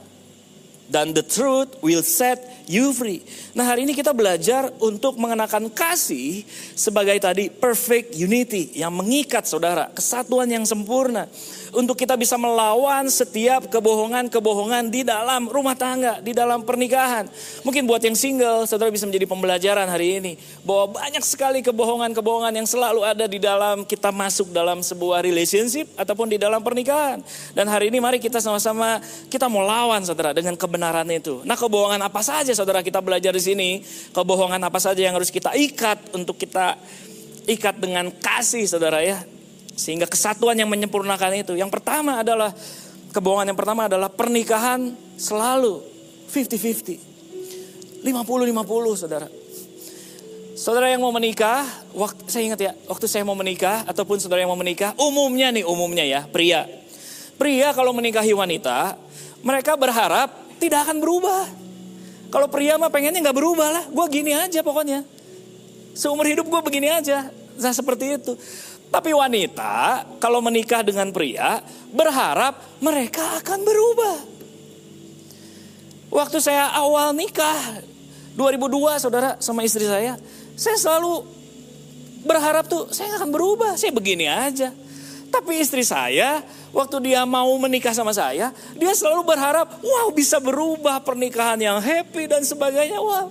Dan 0.90 1.14
the 1.14 1.23
truth 1.23 1.78
will 1.87 2.02
set 2.02 2.50
you 2.71 2.95
free. 2.95 3.19
Nah 3.59 3.67
hari 3.67 3.83
ini 3.83 3.99
kita 3.99 4.15
belajar 4.15 4.71
untuk 4.79 5.19
mengenakan 5.19 5.67
kasih 5.75 6.47
sebagai 6.79 7.19
tadi 7.19 7.50
perfect 7.50 8.15
unity. 8.15 8.71
Yang 8.79 8.95
mengikat 8.95 9.45
saudara, 9.50 9.91
kesatuan 9.91 10.47
yang 10.47 10.62
sempurna. 10.62 11.27
Untuk 11.71 11.95
kita 11.95 12.19
bisa 12.19 12.35
melawan 12.35 13.07
setiap 13.07 13.71
kebohongan-kebohongan 13.71 14.91
di 14.91 15.07
dalam 15.07 15.47
rumah 15.47 15.79
tangga, 15.79 16.19
di 16.19 16.35
dalam 16.35 16.67
pernikahan. 16.67 17.31
Mungkin 17.62 17.87
buat 17.87 18.03
yang 18.03 18.19
single, 18.19 18.67
saudara 18.67 18.91
bisa 18.91 19.07
menjadi 19.07 19.27
pembelajaran 19.27 19.87
hari 19.87 20.23
ini 20.23 20.33
bahwa 20.67 20.99
banyak 20.99 21.23
sekali 21.23 21.62
kebohongan-kebohongan 21.62 22.55
yang 22.62 22.69
selalu 22.69 23.07
ada 23.07 23.25
di 23.31 23.39
dalam 23.39 23.87
kita 23.87 24.11
masuk 24.11 24.50
dalam 24.50 24.83
sebuah 24.83 25.23
relationship 25.23 25.87
ataupun 25.95 26.35
di 26.35 26.39
dalam 26.39 26.61
pernikahan. 26.61 27.23
Dan 27.55 27.71
hari 27.71 27.89
ini 27.89 28.03
mari 28.03 28.19
kita 28.19 28.43
sama-sama 28.43 28.99
kita 29.31 29.47
mau 29.47 29.62
lawan 29.62 30.03
saudara 30.03 30.35
dengan 30.35 30.59
kebenaran 30.59 31.07
itu. 31.11 31.43
Nah, 31.47 31.55
kebohongan 31.55 32.03
apa 32.03 32.21
saja 32.21 32.50
saudara 32.53 32.83
kita 32.83 32.99
belajar 32.99 33.31
di 33.31 33.43
sini? 33.43 33.71
Kebohongan 34.11 34.61
apa 34.61 34.79
saja 34.83 35.00
yang 35.00 35.15
harus 35.15 35.31
kita 35.31 35.55
ikat 35.55 36.12
untuk 36.12 36.37
kita 36.37 36.75
ikat 37.49 37.81
dengan 37.81 38.12
kasih 38.12 38.69
saudara 38.69 39.00
ya 39.00 39.23
sehingga 39.81 40.05
kesatuan 40.05 40.53
yang 40.61 40.69
menyempurnakan 40.69 41.41
itu. 41.41 41.57
Yang 41.57 41.73
pertama 41.73 42.21
adalah 42.21 42.53
kebohongan 43.17 43.49
yang 43.49 43.59
pertama 43.59 43.89
adalah 43.89 44.13
pernikahan 44.13 44.93
selalu 45.17 45.81
50-50. 46.29 48.05
50-50 48.05 49.01
saudara. 49.01 49.29
Saudara 50.61 50.93
yang 50.93 51.01
mau 51.01 51.09
menikah, 51.09 51.65
waktu 51.97 52.21
saya 52.29 52.53
ingat 52.53 52.61
ya, 52.61 52.73
waktu 52.85 53.09
saya 53.09 53.25
mau 53.25 53.33
menikah 53.33 53.81
ataupun 53.89 54.21
saudara 54.21 54.45
yang 54.45 54.53
mau 54.53 54.61
menikah, 54.61 54.93
umumnya 55.01 55.49
nih 55.49 55.65
umumnya 55.65 56.05
ya, 56.05 56.29
pria. 56.29 56.69
Pria 57.41 57.73
kalau 57.73 57.97
menikahi 57.97 58.37
wanita, 58.37 59.01
mereka 59.41 59.73
berharap 59.81 60.29
tidak 60.61 60.85
akan 60.85 61.01
berubah. 61.01 61.49
Kalau 62.29 62.47
pria 62.53 62.77
mah 62.77 62.93
pengennya 62.93 63.25
nggak 63.25 63.39
berubah 63.41 63.69
lah, 63.73 63.85
gue 63.89 64.07
gini 64.13 64.37
aja 64.37 64.61
pokoknya. 64.61 65.01
Seumur 65.97 66.29
hidup 66.29 66.45
gue 66.45 66.61
begini 66.61 66.93
aja, 66.93 67.33
nah 67.57 67.73
seperti 67.73 68.21
itu. 68.21 68.37
Tapi 68.91 69.15
wanita 69.15 70.03
kalau 70.19 70.43
menikah 70.43 70.83
dengan 70.83 71.15
pria 71.15 71.63
berharap 71.95 72.59
mereka 72.83 73.39
akan 73.39 73.59
berubah. 73.63 74.17
Waktu 76.11 76.43
saya 76.43 76.75
awal 76.75 77.15
nikah 77.15 77.87
2002 78.35 78.99
saudara 78.99 79.39
sama 79.39 79.63
istri 79.63 79.87
saya, 79.87 80.19
saya 80.59 80.75
selalu 80.75 81.23
berharap 82.27 82.67
tuh 82.67 82.91
saya 82.91 83.15
akan 83.15 83.31
berubah, 83.31 83.79
saya 83.79 83.95
begini 83.95 84.27
aja. 84.27 84.75
Tapi 85.31 85.63
istri 85.63 85.87
saya 85.87 86.43
waktu 86.75 87.15
dia 87.15 87.23
mau 87.23 87.55
menikah 87.63 87.95
sama 87.95 88.11
saya, 88.11 88.51
dia 88.75 88.93
selalu 88.99 89.23
berharap, 89.23 89.71
wow 89.79 90.11
bisa 90.11 90.43
berubah 90.43 90.99
pernikahan 91.07 91.63
yang 91.63 91.79
happy 91.79 92.27
dan 92.27 92.43
sebagainya. 92.43 92.99
Wow, 92.99 93.31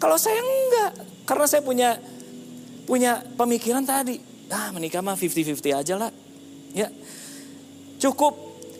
kalau 0.00 0.16
saya 0.16 0.40
enggak, 0.40 1.04
karena 1.28 1.44
saya 1.44 1.60
punya 1.60 2.00
punya 2.88 3.20
pemikiran 3.36 3.84
tadi, 3.84 4.16
ah 4.52 4.68
menikah 4.74 5.00
mah 5.00 5.16
50-50 5.16 5.80
aja 5.80 5.94
lah. 5.96 6.10
Ya. 6.74 6.90
Cukup 8.02 8.34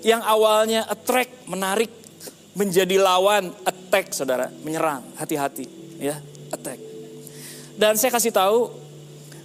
yang 0.05 0.21
awalnya 0.21 0.85
attract, 0.85 1.49
menarik, 1.49 1.89
menjadi 2.53 3.01
lawan, 3.01 3.51
attack 3.65 4.13
saudara, 4.13 4.53
menyerang, 4.63 5.03
hati-hati 5.17 5.67
ya, 5.99 6.21
attack. 6.53 6.79
Dan 7.75 7.99
saya 7.99 8.13
kasih 8.15 8.31
tahu 8.31 8.71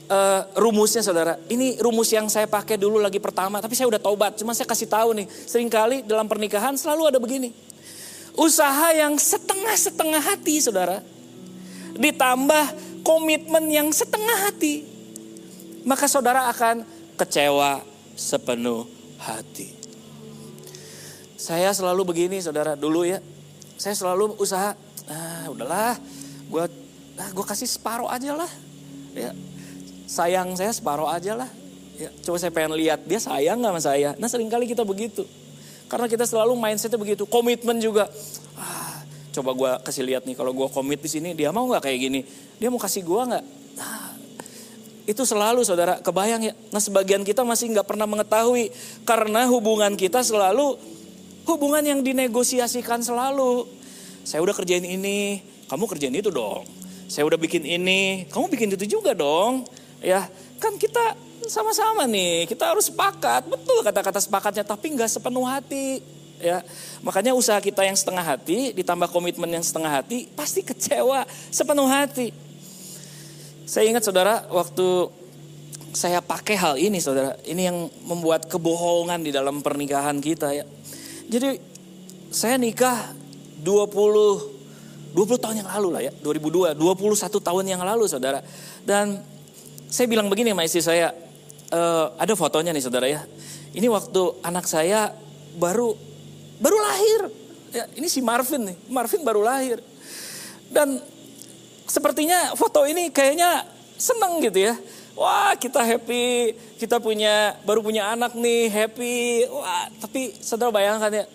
uh, 0.09 0.41
rumusnya 0.59 1.01
saudara. 1.01 1.39
Ini 1.47 1.79
rumus 1.81 2.11
yang 2.13 2.27
saya 2.27 2.45
pakai 2.45 2.75
dulu 2.75 3.01
lagi 3.01 3.17
pertama, 3.17 3.63
tapi 3.63 3.73
saya 3.73 3.89
udah 3.89 4.01
taubat. 4.01 4.37
Cuma 4.37 4.51
saya 4.53 4.67
kasih 4.69 4.85
tahu 4.85 5.15
nih, 5.17 5.25
sering 5.47 5.71
kali 5.71 6.03
dalam 6.05 6.27
pernikahan 6.29 6.75
selalu 6.75 7.09
ada 7.09 7.19
begini. 7.21 7.49
Usaha 8.37 8.93
yang 8.93 9.17
setengah-setengah 9.17 10.21
hati 10.21 10.55
saudara. 10.61 11.01
Ditambah 11.97 12.65
komitmen 13.01 13.67
yang 13.73 13.89
setengah 13.89 14.47
hati 14.47 14.98
maka 15.83 16.05
saudara 16.07 16.47
akan 16.51 16.83
kecewa 17.19 17.83
sepenuh 18.15 18.87
hati. 19.19 19.75
Saya 21.39 21.71
selalu 21.71 22.03
begini 22.03 22.43
saudara 22.43 22.75
dulu 22.75 23.07
ya. 23.07 23.23
Saya 23.79 23.95
selalu 23.95 24.35
usaha, 24.35 24.75
ah 25.07 25.45
udahlah, 25.47 25.95
gue 26.51 26.63
ah, 27.15 27.29
gue 27.31 27.45
kasih 27.47 27.67
separuh 27.67 28.11
aja 28.11 28.35
lah. 28.35 28.51
Ya, 29.15 29.31
sayang 30.03 30.51
saya 30.59 30.75
separuh 30.75 31.07
aja 31.07 31.39
lah. 31.39 31.49
Ya, 31.95 32.11
coba 32.23 32.39
saya 32.39 32.51
pengen 32.51 32.75
lihat 32.75 33.03
dia 33.07 33.19
sayang 33.19 33.59
gak 33.59 33.71
sama 33.75 33.81
saya. 33.83 34.09
Nah 34.19 34.27
sering 34.27 34.51
kali 34.51 34.67
kita 34.67 34.83
begitu. 34.83 35.23
Karena 35.87 36.05
kita 36.05 36.23
selalu 36.27 36.59
mindsetnya 36.59 36.99
begitu. 36.99 37.23
Komitmen 37.23 37.79
juga. 37.79 38.07
Ah, 38.55 39.03
coba 39.31 39.55
gue 39.55 39.71
kasih 39.87 40.03
lihat 40.05 40.23
nih 40.27 40.35
kalau 40.35 40.51
gue 40.51 40.67
komit 40.71 40.99
di 40.99 41.09
sini 41.09 41.31
dia 41.35 41.49
mau 41.55 41.65
nggak 41.67 41.83
kayak 41.87 41.99
gini. 41.99 42.21
Dia 42.59 42.67
mau 42.67 42.79
kasih 42.79 43.03
gue 43.03 43.21
nggak? 43.31 43.45
Nah, 43.79 44.18
itu 45.09 45.25
selalu 45.25 45.65
saudara, 45.65 45.97
kebayang 45.97 46.45
ya. 46.45 46.53
Nah 46.69 46.77
sebagian 46.77 47.25
kita 47.25 47.41
masih 47.41 47.73
nggak 47.73 47.89
pernah 47.89 48.05
mengetahui. 48.05 48.69
Karena 49.09 49.49
hubungan 49.49 49.97
kita 49.97 50.21
selalu 50.21 50.77
hubungan 51.49 51.81
yang 51.81 52.05
dinegosiasikan 52.05 53.01
selalu. 53.01 53.65
Saya 54.21 54.45
udah 54.45 54.53
kerjain 54.53 54.85
ini, 54.85 55.41
kamu 55.65 55.89
kerjain 55.89 56.13
itu 56.13 56.29
dong. 56.29 56.61
Saya 57.09 57.25
udah 57.25 57.41
bikin 57.41 57.65
ini, 57.65 58.29
kamu 58.29 58.53
bikin 58.53 58.69
itu 58.77 58.85
juga 58.85 59.17
dong. 59.17 59.65
Ya, 59.97 60.29
kan 60.61 60.77
kita 60.77 61.17
sama-sama 61.49 62.05
nih, 62.05 62.45
kita 62.45 62.69
harus 62.69 62.93
sepakat. 62.93 63.49
Betul 63.49 63.81
kata-kata 63.81 64.21
sepakatnya, 64.21 64.61
tapi 64.61 64.93
nggak 64.93 65.09
sepenuh 65.09 65.41
hati. 65.49 66.05
Ya, 66.39 66.61
makanya 67.01 67.33
usaha 67.33 67.57
kita 67.59 67.81
yang 67.83 67.97
setengah 67.97 68.23
hati 68.23 68.71
ditambah 68.71 69.11
komitmen 69.11 69.49
yang 69.59 69.65
setengah 69.65 69.91
hati 69.99 70.29
pasti 70.37 70.63
kecewa 70.63 71.25
sepenuh 71.49 71.89
hati. 71.89 72.31
Saya 73.69 73.85
ingat 73.85 74.01
saudara 74.01 74.49
waktu 74.49 75.13
saya 75.93 76.25
pakai 76.25 76.57
hal 76.57 76.73
ini 76.81 76.97
saudara, 76.97 77.37
ini 77.45 77.69
yang 77.69 77.85
membuat 78.01 78.49
kebohongan 78.49 79.21
di 79.21 79.29
dalam 79.29 79.61
pernikahan 79.61 80.17
kita 80.17 80.57
ya. 80.57 80.65
Jadi 81.29 81.61
saya 82.33 82.57
nikah 82.57 83.13
20 83.61 85.13
20 85.13 85.41
tahun 85.41 85.55
yang 85.61 85.69
lalu 85.69 85.89
lah 85.93 86.01
ya, 86.01 86.13
2002, 86.17 86.73
21 86.81 87.29
tahun 87.29 87.63
yang 87.69 87.81
lalu 87.85 88.09
saudara. 88.09 88.41
Dan 88.81 89.21
saya 89.85 90.09
bilang 90.09 90.33
begini 90.33 90.49
sama 90.49 90.65
istri 90.65 90.81
saya, 90.81 91.13
e, 91.69 91.81
ada 92.17 92.33
fotonya 92.33 92.73
nih 92.73 92.81
saudara 92.81 93.05
ya. 93.05 93.21
Ini 93.73 93.85
waktu 93.85 94.21
anak 94.45 94.65
saya 94.65 95.13
baru 95.61 95.93
baru 96.57 96.77
lahir. 96.77 97.21
Ya, 97.69 97.85
ini 97.97 98.09
si 98.09 98.21
Marvin 98.21 98.73
nih, 98.73 98.77
Marvin 98.89 99.21
baru 99.21 99.45
lahir. 99.45 99.77
Dan 100.69 101.01
sepertinya 101.89 102.53
foto 102.53 102.85
ini 102.85 103.09
kayaknya 103.09 103.65
seneng 103.97 104.39
gitu 104.45 104.69
ya. 104.69 104.77
Wah 105.19 105.51
kita 105.59 105.83
happy, 105.83 106.55
kita 106.79 107.03
punya 107.03 107.59
baru 107.67 107.83
punya 107.83 108.15
anak 108.15 108.37
nih 108.37 108.71
happy. 108.71 109.49
Wah 109.51 109.91
tapi 109.99 110.37
saudara 110.39 110.71
bayangkan 110.71 111.11
ya 111.11 111.25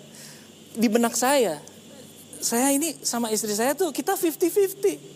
di 0.75 0.88
benak 0.88 1.14
saya, 1.14 1.61
saya 2.40 2.73
ini 2.73 2.96
sama 3.04 3.28
istri 3.30 3.52
saya 3.52 3.76
tuh 3.76 3.92
kita 3.92 4.16
50-50. 4.16 5.14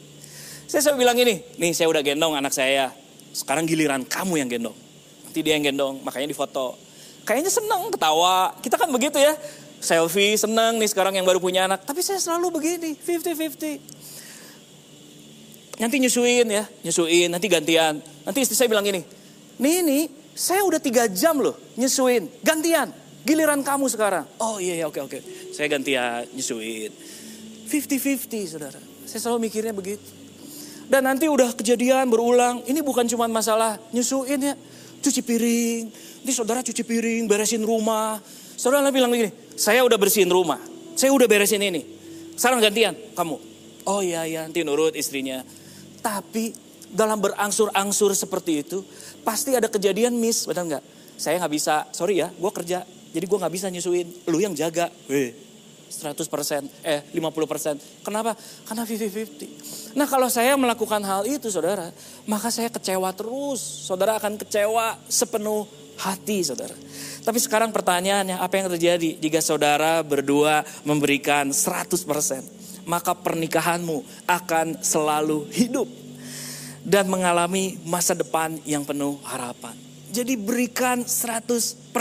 Saya 0.68 0.80
selalu 0.84 0.98
bilang 1.00 1.16
ini, 1.16 1.40
nih 1.56 1.72
saya 1.72 1.88
udah 1.88 2.04
gendong 2.04 2.36
anak 2.36 2.52
saya. 2.52 2.92
Sekarang 3.32 3.64
giliran 3.64 4.04
kamu 4.04 4.44
yang 4.44 4.48
gendong. 4.52 4.76
Nanti 5.24 5.40
dia 5.40 5.56
yang 5.56 5.64
gendong, 5.64 6.04
makanya 6.04 6.28
difoto. 6.28 6.76
Kayaknya 7.24 7.48
seneng, 7.48 7.88
ketawa. 7.88 8.52
Kita 8.60 8.76
kan 8.76 8.92
begitu 8.92 9.16
ya. 9.16 9.32
Selfie, 9.80 10.36
seneng 10.36 10.76
nih 10.76 10.88
sekarang 10.92 11.16
yang 11.16 11.24
baru 11.24 11.40
punya 11.40 11.64
anak. 11.64 11.88
Tapi 11.88 12.04
saya 12.04 12.20
selalu 12.20 12.60
begini, 12.60 12.92
50-50 13.00 13.80
nanti 15.78 15.96
nyusuin 16.02 16.46
ya, 16.50 16.64
nyusuin, 16.84 17.30
nanti 17.30 17.46
gantian. 17.46 18.02
Nanti 18.26 18.38
istri 18.44 18.54
saya 18.58 18.68
bilang 18.68 18.84
gini, 18.84 19.02
nih 19.62 19.78
nih 19.82 20.02
saya 20.34 20.62
udah 20.62 20.78
tiga 20.82 21.06
jam 21.10 21.38
loh 21.38 21.56
nyusuin, 21.78 22.28
gantian. 22.42 22.90
Giliran 23.26 23.60
kamu 23.60 23.92
sekarang. 23.92 24.24
Oh 24.40 24.56
iya, 24.56 24.78
iya 24.78 24.86
oke 24.88 25.04
oke. 25.04 25.18
Saya 25.52 25.68
gantian 25.68 26.24
nyusuin. 26.32 26.88
50-50 27.68 28.56
saudara. 28.56 28.80
Saya 29.04 29.20
selalu 29.20 29.50
mikirnya 29.50 29.76
begitu. 29.76 30.00
Dan 30.88 31.04
nanti 31.04 31.28
udah 31.28 31.52
kejadian 31.52 32.08
berulang. 32.08 32.64
Ini 32.64 32.80
bukan 32.80 33.04
cuma 33.04 33.28
masalah 33.28 33.76
nyusuin 33.92 34.40
ya. 34.40 34.54
Cuci 35.04 35.20
piring. 35.20 35.92
Nanti 36.24 36.32
saudara 36.32 36.64
cuci 36.64 36.80
piring, 36.80 37.28
beresin 37.28 37.60
rumah. 37.60 38.16
Saudara 38.56 38.88
bilang 38.88 39.12
begini, 39.12 39.30
saya 39.54 39.84
udah 39.84 40.00
bersihin 40.00 40.32
rumah. 40.32 40.58
Saya 40.96 41.12
udah 41.12 41.28
beresin 41.28 41.60
ini. 41.60 41.84
Sekarang 42.34 42.64
gantian, 42.64 42.96
kamu. 43.12 43.36
Oh 43.86 44.00
iya 44.00 44.24
iya, 44.26 44.48
nanti 44.48 44.64
nurut 44.64 44.96
istrinya. 44.96 45.44
Tapi 45.98 46.54
dalam 46.88 47.20
berangsur-angsur 47.20 48.16
seperti 48.16 48.64
itu, 48.64 48.80
pasti 49.22 49.52
ada 49.52 49.68
kejadian 49.68 50.16
miss, 50.16 50.48
benar 50.48 50.64
nggak? 50.64 50.84
Saya 51.18 51.42
nggak 51.42 51.52
bisa, 51.52 51.84
sorry 51.92 52.22
ya, 52.22 52.32
gue 52.32 52.52
kerja, 52.54 52.86
jadi 53.12 53.24
gue 53.26 53.38
nggak 53.38 53.54
bisa 53.54 53.66
nyusuin. 53.68 54.06
Lu 54.30 54.38
yang 54.40 54.54
jaga, 54.56 54.88
weh, 55.10 55.34
100%, 55.88 56.68
eh 56.84 57.00
50%. 57.12 58.04
Kenapa? 58.04 58.36
Karena 58.68 58.84
50-50. 58.84 59.96
Nah 59.96 60.06
kalau 60.06 60.28
saya 60.28 60.54
melakukan 60.54 61.00
hal 61.02 61.24
itu 61.24 61.48
saudara, 61.48 61.90
maka 62.28 62.52
saya 62.52 62.68
kecewa 62.68 63.10
terus. 63.16 63.60
Saudara 63.88 64.20
akan 64.20 64.36
kecewa 64.36 65.00
sepenuh 65.08 65.64
hati 65.98 66.44
saudara. 66.44 66.76
Tapi 67.24 67.38
sekarang 67.42 67.74
pertanyaannya, 67.74 68.38
apa 68.38 68.54
yang 68.60 68.68
terjadi 68.72 69.18
jika 69.18 69.40
saudara 69.42 70.00
berdua 70.04 70.62
memberikan 70.86 71.50
100%? 71.50 72.57
Maka 72.88 73.12
pernikahanmu 73.12 74.00
akan 74.24 74.80
selalu 74.80 75.44
hidup 75.52 75.86
dan 76.80 77.04
mengalami 77.04 77.76
masa 77.84 78.16
depan 78.16 78.56
yang 78.64 78.82
penuh 78.82 79.20
harapan. 79.28 79.76
Jadi 80.08 80.40
berikan 80.40 81.04
100%. 81.04 81.92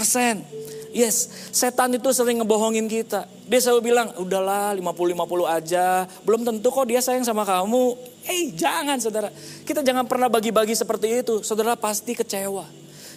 Yes, 0.96 1.52
setan 1.52 1.92
itu 1.92 2.08
sering 2.16 2.40
ngebohongin 2.40 2.88
kita. 2.88 3.28
Dia 3.46 3.60
selalu 3.60 3.92
bilang, 3.92 4.08
udahlah 4.16 4.72
50-50 4.80 5.44
aja. 5.44 6.08
Belum 6.24 6.48
tentu 6.48 6.72
kok 6.72 6.88
dia 6.88 7.04
sayang 7.04 7.28
sama 7.28 7.44
kamu. 7.44 8.00
Eh 8.24 8.32
hey, 8.32 8.44
jangan 8.56 8.96
saudara. 8.98 9.28
Kita 9.68 9.84
jangan 9.84 10.08
pernah 10.08 10.32
bagi-bagi 10.32 10.72
seperti 10.72 11.20
itu. 11.20 11.44
Saudara 11.44 11.76
pasti 11.76 12.16
kecewa. 12.16 12.64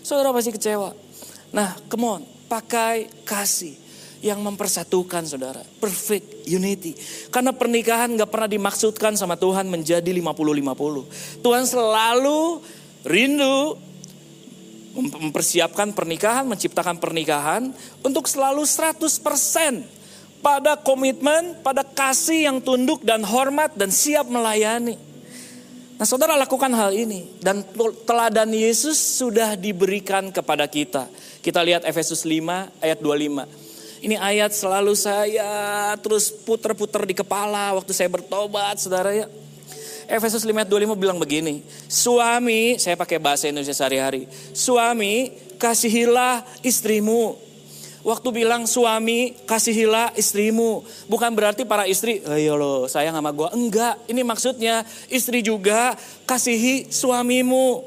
Saudara 0.03 0.35
pasti 0.35 0.51
kecewa. 0.51 0.91
Nah 1.55 1.79
come 1.87 2.07
on, 2.19 2.23
pakai 2.51 3.07
kasih 3.23 3.90
yang 4.21 4.41
mempersatukan 4.45 5.25
saudara. 5.25 5.65
Perfect 5.81 6.45
unity. 6.45 6.93
Karena 7.33 7.57
pernikahan 7.57 8.13
gak 8.17 8.29
pernah 8.29 8.49
dimaksudkan 8.49 9.17
sama 9.17 9.37
Tuhan 9.41 9.69
menjadi 9.69 10.09
50-50. 10.13 11.41
Tuhan 11.41 11.65
selalu 11.65 12.61
rindu 13.09 13.81
mempersiapkan 14.97 15.95
pernikahan, 15.95 16.45
menciptakan 16.45 16.99
pernikahan 16.99 17.71
untuk 18.03 18.27
selalu 18.27 18.67
100% 18.67 19.01
pada 20.43 20.75
komitmen, 20.77 21.57
pada 21.63 21.87
kasih 21.87 22.51
yang 22.51 22.59
tunduk 22.59 23.05
dan 23.07 23.23
hormat 23.23 23.73
dan 23.77 23.93
siap 23.93 24.27
melayani. 24.27 24.99
Nah 26.01 26.09
saudara 26.09 26.33
lakukan 26.33 26.73
hal 26.73 26.97
ini 26.97 27.29
dan 27.45 27.61
teladan 28.09 28.49
Yesus 28.57 28.97
sudah 28.97 29.53
diberikan 29.53 30.33
kepada 30.33 30.65
kita. 30.65 31.13
Kita 31.45 31.61
lihat 31.61 31.85
Efesus 31.85 32.25
5 32.25 32.73
ayat 32.81 32.99
25. 33.05 33.70
Ini 34.01 34.17
ayat 34.17 34.57
selalu 34.57 34.97
saya 34.97 35.93
terus 36.01 36.33
puter-puter 36.33 37.05
di 37.05 37.13
kepala 37.13 37.77
waktu 37.77 37.93
saya 37.93 38.09
bertobat 38.09 38.81
saudara 38.81 39.13
ya. 39.13 39.29
Efesus 40.09 40.41
5 40.43 40.51
ayat 40.57 40.67
25 40.73 40.97
bilang 40.97 41.21
begini. 41.21 41.61
Suami, 41.87 42.81
saya 42.81 42.97
pakai 42.97 43.21
bahasa 43.21 43.47
Indonesia 43.47 43.77
sehari-hari. 43.77 44.25
Suami, 44.57 45.31
kasihilah 45.61 46.43
istrimu. 46.65 47.37
Waktu 48.01 48.29
bilang 48.33 48.65
suami, 48.65 49.37
kasihilah 49.45 50.17
istrimu. 50.17 50.81
Bukan 51.05 51.31
berarti 51.37 51.69
para 51.69 51.85
istri, 51.85 52.25
ayo 52.25 52.57
lo 52.57 52.89
sayang 52.89 53.13
sama 53.13 53.31
gue. 53.37 53.53
Enggak, 53.53 54.01
ini 54.09 54.25
maksudnya 54.25 54.83
istri 55.13 55.45
juga 55.45 55.93
kasihi 56.25 56.89
suamimu. 56.89 57.85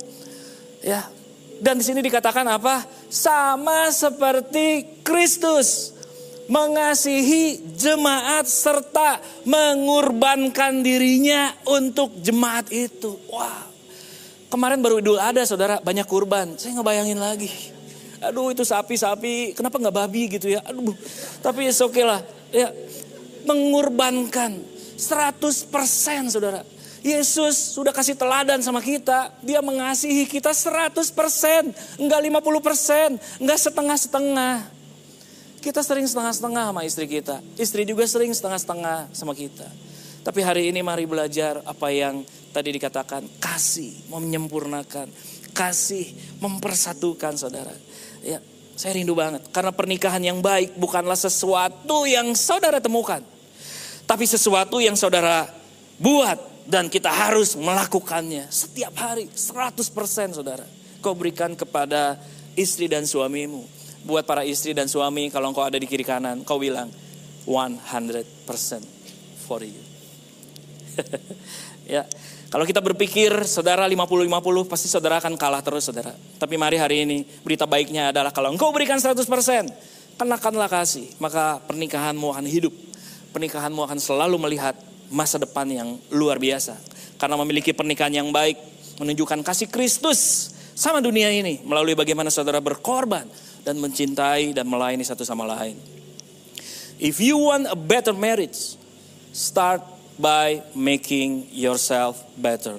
Ya, 0.85 1.09
dan 1.57 1.81
di 1.81 1.83
sini 1.83 2.05
dikatakan 2.05 2.45
apa? 2.45 2.85
Sama 3.09 3.89
seperti 3.89 4.85
Kristus 5.01 5.92
mengasihi 6.47 7.75
jemaat 7.77 8.47
serta 8.47 9.19
mengorbankan 9.47 10.83
dirinya 10.83 11.53
untuk 11.67 12.15
jemaat 12.19 12.67
itu. 12.73 13.15
Wah, 13.31 13.67
kemarin 14.51 14.83
baru 14.83 14.99
Idul 14.99 15.19
ada 15.19 15.43
saudara 15.47 15.79
banyak 15.79 16.07
kurban. 16.07 16.55
Saya 16.59 16.79
ngebayangin 16.79 17.19
lagi. 17.19 17.51
Aduh 18.23 18.55
itu 18.55 18.63
sapi-sapi, 18.63 19.51
kenapa 19.51 19.75
nggak 19.79 19.95
babi 19.95 20.31
gitu 20.31 20.47
ya? 20.47 20.63
Aduh, 20.63 20.95
tapi 21.43 21.67
oke 21.67 21.91
okay 21.91 22.03
lah. 22.07 22.23
Ya, 22.53 22.71
mengorbankan 23.43 24.63
100% 24.95 26.31
saudara. 26.31 26.63
Yesus 27.03 27.75
sudah 27.75 27.91
kasih 27.91 28.15
teladan 28.15 28.63
sama 28.63 28.79
kita. 28.79 29.35
Dia 29.43 29.59
mengasihi 29.59 30.23
kita 30.23 30.55
100%. 30.55 31.03
Enggak 31.99 32.19
50%. 32.23 33.19
Enggak 33.43 33.59
setengah-setengah. 33.59 34.82
Kita 35.63 35.79
sering 35.79 36.03
setengah-setengah 36.03 36.75
sama 36.75 36.83
istri 36.83 37.07
kita. 37.07 37.39
Istri 37.55 37.87
juga 37.87 38.03
sering 38.03 38.35
setengah-setengah 38.35 39.15
sama 39.15 39.31
kita. 39.31 39.63
Tapi 40.19 40.43
hari 40.43 40.67
ini 40.67 40.83
mari 40.83 41.07
belajar 41.07 41.63
apa 41.63 41.87
yang 41.87 42.27
tadi 42.51 42.75
dikatakan. 42.75 43.23
Kasih 43.39 44.11
menyempurnakan. 44.11 45.07
Kasih 45.55 46.11
mempersatukan 46.43 47.39
saudara. 47.39 47.71
Ya, 48.27 48.43
saya 48.75 48.99
rindu 48.99 49.15
banget. 49.15 49.47
Karena 49.55 49.71
pernikahan 49.71 50.19
yang 50.19 50.43
baik 50.43 50.75
bukanlah 50.75 51.15
sesuatu 51.15 52.03
yang 52.03 52.35
saudara 52.35 52.83
temukan. 52.83 53.23
Tapi 54.03 54.27
sesuatu 54.27 54.83
yang 54.83 54.99
saudara 54.99 55.47
buat. 55.95 56.51
Dan 56.67 56.91
kita 56.91 57.07
harus 57.07 57.55
melakukannya 57.55 58.51
setiap 58.51 58.99
hari. 58.99 59.31
100% 59.31 59.79
saudara. 60.35 60.67
Kau 60.99 61.15
berikan 61.15 61.55
kepada 61.55 62.19
istri 62.59 62.91
dan 62.91 63.07
suamimu 63.07 63.82
buat 64.03 64.27
para 64.27 64.43
istri 64.43 64.75
dan 64.75 64.91
suami 64.91 65.31
kalau 65.31 65.51
engkau 65.51 65.63
ada 65.63 65.79
di 65.79 65.87
kiri 65.87 66.03
kanan, 66.03 66.43
kau 66.43 66.59
bilang 66.59 66.91
100% 67.47 67.83
for 69.47 69.63
you. 69.63 69.83
ya, 71.97 72.05
kalau 72.53 72.69
kita 72.69 72.85
berpikir 72.85 73.33
saudara 73.49 73.89
50-50 73.89 74.69
pasti 74.69 74.85
saudara 74.85 75.17
akan 75.17 75.33
kalah 75.39 75.65
terus 75.65 75.89
saudara. 75.89 76.13
Tapi 76.37 76.53
mari 76.53 76.77
hari 76.77 77.01
ini 77.01 77.25
berita 77.41 77.65
baiknya 77.65 78.13
adalah 78.13 78.29
kalau 78.29 78.53
engkau 78.53 78.69
berikan 78.69 79.01
100% 79.01 79.25
kenakanlah 80.13 80.69
kasih 80.69 81.09
maka 81.17 81.57
pernikahanmu 81.65 82.29
akan 82.29 82.45
hidup. 82.45 82.71
Pernikahanmu 83.33 83.81
akan 83.89 83.97
selalu 83.97 84.37
melihat 84.37 84.77
masa 85.09 85.41
depan 85.41 85.65
yang 85.65 85.97
luar 86.13 86.37
biasa. 86.37 86.77
Karena 87.17 87.41
memiliki 87.41 87.73
pernikahan 87.73 88.13
yang 88.13 88.29
baik 88.29 88.61
menunjukkan 89.01 89.41
kasih 89.41 89.73
Kristus 89.73 90.52
sama 90.73 90.99
dunia 90.99 91.29
ini 91.29 91.61
melalui 91.61 91.93
bagaimana 91.93 92.33
saudara 92.33 92.57
berkorban 92.57 93.29
dan 93.61 93.77
mencintai 93.77 94.51
dan 94.57 94.65
melayani 94.65 95.05
satu 95.05 95.21
sama 95.21 95.45
lain. 95.45 95.77
If 97.01 97.17
you 97.21 97.37
want 97.37 97.69
a 97.69 97.77
better 97.77 98.13
marriage, 98.13 98.77
start 99.33 99.81
by 100.17 100.61
making 100.77 101.49
yourself 101.49 102.21
better. 102.37 102.77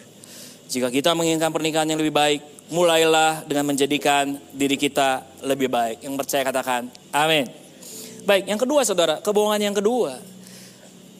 Jika 0.70 0.90
kita 0.90 1.14
menginginkan 1.14 1.50
pernikahan 1.50 1.86
yang 1.86 2.00
lebih 2.00 2.14
baik, 2.14 2.40
mulailah 2.72 3.44
dengan 3.44 3.74
menjadikan 3.74 4.38
diri 4.54 4.78
kita 4.78 5.22
lebih 5.44 5.68
baik. 5.68 6.02
Yang 6.02 6.14
percaya 6.24 6.42
katakan, 6.46 6.82
amin. 7.12 7.46
Baik, 8.24 8.48
yang 8.48 8.56
kedua 8.56 8.80
saudara, 8.86 9.20
kebohongan 9.20 9.60
yang 9.60 9.76
kedua 9.76 10.16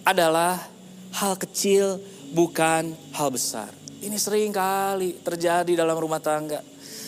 adalah 0.07 0.65
hal 1.13 1.37
kecil 1.37 2.01
bukan 2.33 2.97
hal 3.13 3.29
besar. 3.29 3.84
Ini 4.05 4.21
sering 4.21 4.53
kali 4.53 5.17
terjadi 5.25 5.73
dalam 5.73 5.97
rumah 5.97 6.21
tangga. 6.21 6.61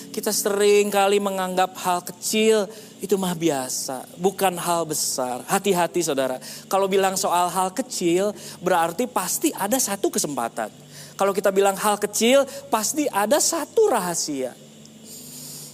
Kita 0.08 0.32
sering 0.32 0.88
kali 0.88 1.20
menganggap 1.20 1.76
hal 1.84 2.00
kecil 2.00 2.64
itu 3.04 3.20
mah 3.20 3.36
biasa, 3.36 4.16
bukan 4.16 4.56
hal 4.56 4.88
besar. 4.88 5.44
Hati-hati 5.44 6.00
saudara, 6.00 6.40
kalau 6.72 6.88
bilang 6.88 7.12
soal 7.20 7.52
hal 7.52 7.68
kecil 7.76 8.32
berarti 8.64 9.04
pasti 9.04 9.52
ada 9.52 9.76
satu 9.76 10.08
kesempatan. 10.08 10.72
Kalau 11.20 11.36
kita 11.36 11.52
bilang 11.52 11.76
hal 11.76 12.00
kecil 12.00 12.48
pasti 12.72 13.04
ada 13.12 13.36
satu 13.44 13.92
rahasia. 13.92 14.56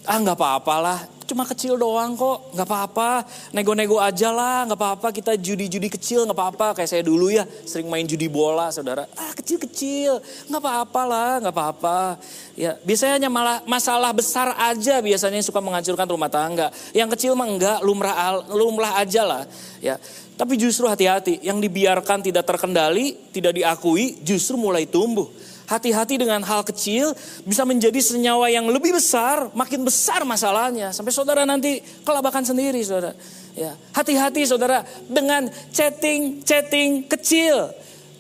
Ah 0.02 0.18
nggak 0.18 0.35
apa-apalah, 0.35 1.06
cuma 1.32 1.48
kecil 1.48 1.80
doang 1.80 2.12
kok, 2.12 2.52
nggak 2.52 2.68
apa-apa. 2.68 3.24
Nego-nego 3.56 3.96
aja 3.96 4.28
lah, 4.28 4.68
nggak 4.68 4.76
apa-apa. 4.76 5.08
Kita 5.16 5.32
judi-judi 5.32 5.88
kecil, 5.88 6.28
nggak 6.28 6.36
apa-apa. 6.36 6.66
Kayak 6.76 6.92
saya 6.92 7.02
dulu 7.02 7.32
ya, 7.32 7.48
sering 7.64 7.88
main 7.88 8.04
judi 8.04 8.28
bola, 8.28 8.68
saudara. 8.68 9.08
Ah 9.16 9.32
kecil-kecil, 9.32 10.20
nggak 10.52 10.60
apa-apa 10.60 11.02
lah, 11.08 11.32
nggak 11.40 11.54
apa-apa. 11.56 12.20
Ya 12.52 12.76
biasanya 12.84 13.32
malah 13.32 13.64
masalah 13.64 14.12
besar 14.12 14.52
aja 14.60 15.00
biasanya 15.00 15.40
suka 15.40 15.64
menghancurkan 15.64 16.04
rumah 16.04 16.28
tangga. 16.28 16.68
Yang 16.92 17.16
kecil 17.16 17.32
mah 17.32 17.48
enggak, 17.48 17.78
lumrah 17.80 18.44
lumrah 18.52 19.00
aja 19.00 19.24
lah. 19.24 19.42
Ya, 19.80 19.96
tapi 20.36 20.60
justru 20.60 20.84
hati-hati, 20.84 21.40
yang 21.40 21.62
dibiarkan 21.62 22.20
tidak 22.24 22.44
terkendali, 22.44 23.16
tidak 23.32 23.56
diakui, 23.56 24.20
justru 24.20 24.60
mulai 24.60 24.84
tumbuh. 24.84 25.30
Hati-hati 25.66 26.18
dengan 26.18 26.42
hal 26.42 26.66
kecil 26.66 27.14
bisa 27.46 27.62
menjadi 27.62 27.96
senyawa 28.03 28.51
yang 28.51 28.66
lebih 28.68 28.92
besar, 28.92 29.48
makin 29.55 29.87
besar 29.87 30.27
masalahnya. 30.27 30.90
Sampai 30.90 31.14
saudara 31.14 31.46
nanti 31.46 31.81
kelabakan 32.03 32.42
sendiri 32.42 32.83
saudara. 32.83 33.14
Ya, 33.53 33.77
hati-hati 33.92 34.48
saudara 34.48 34.83
dengan 35.07 35.48
chatting-chatting 35.72 37.07
kecil. 37.09 37.72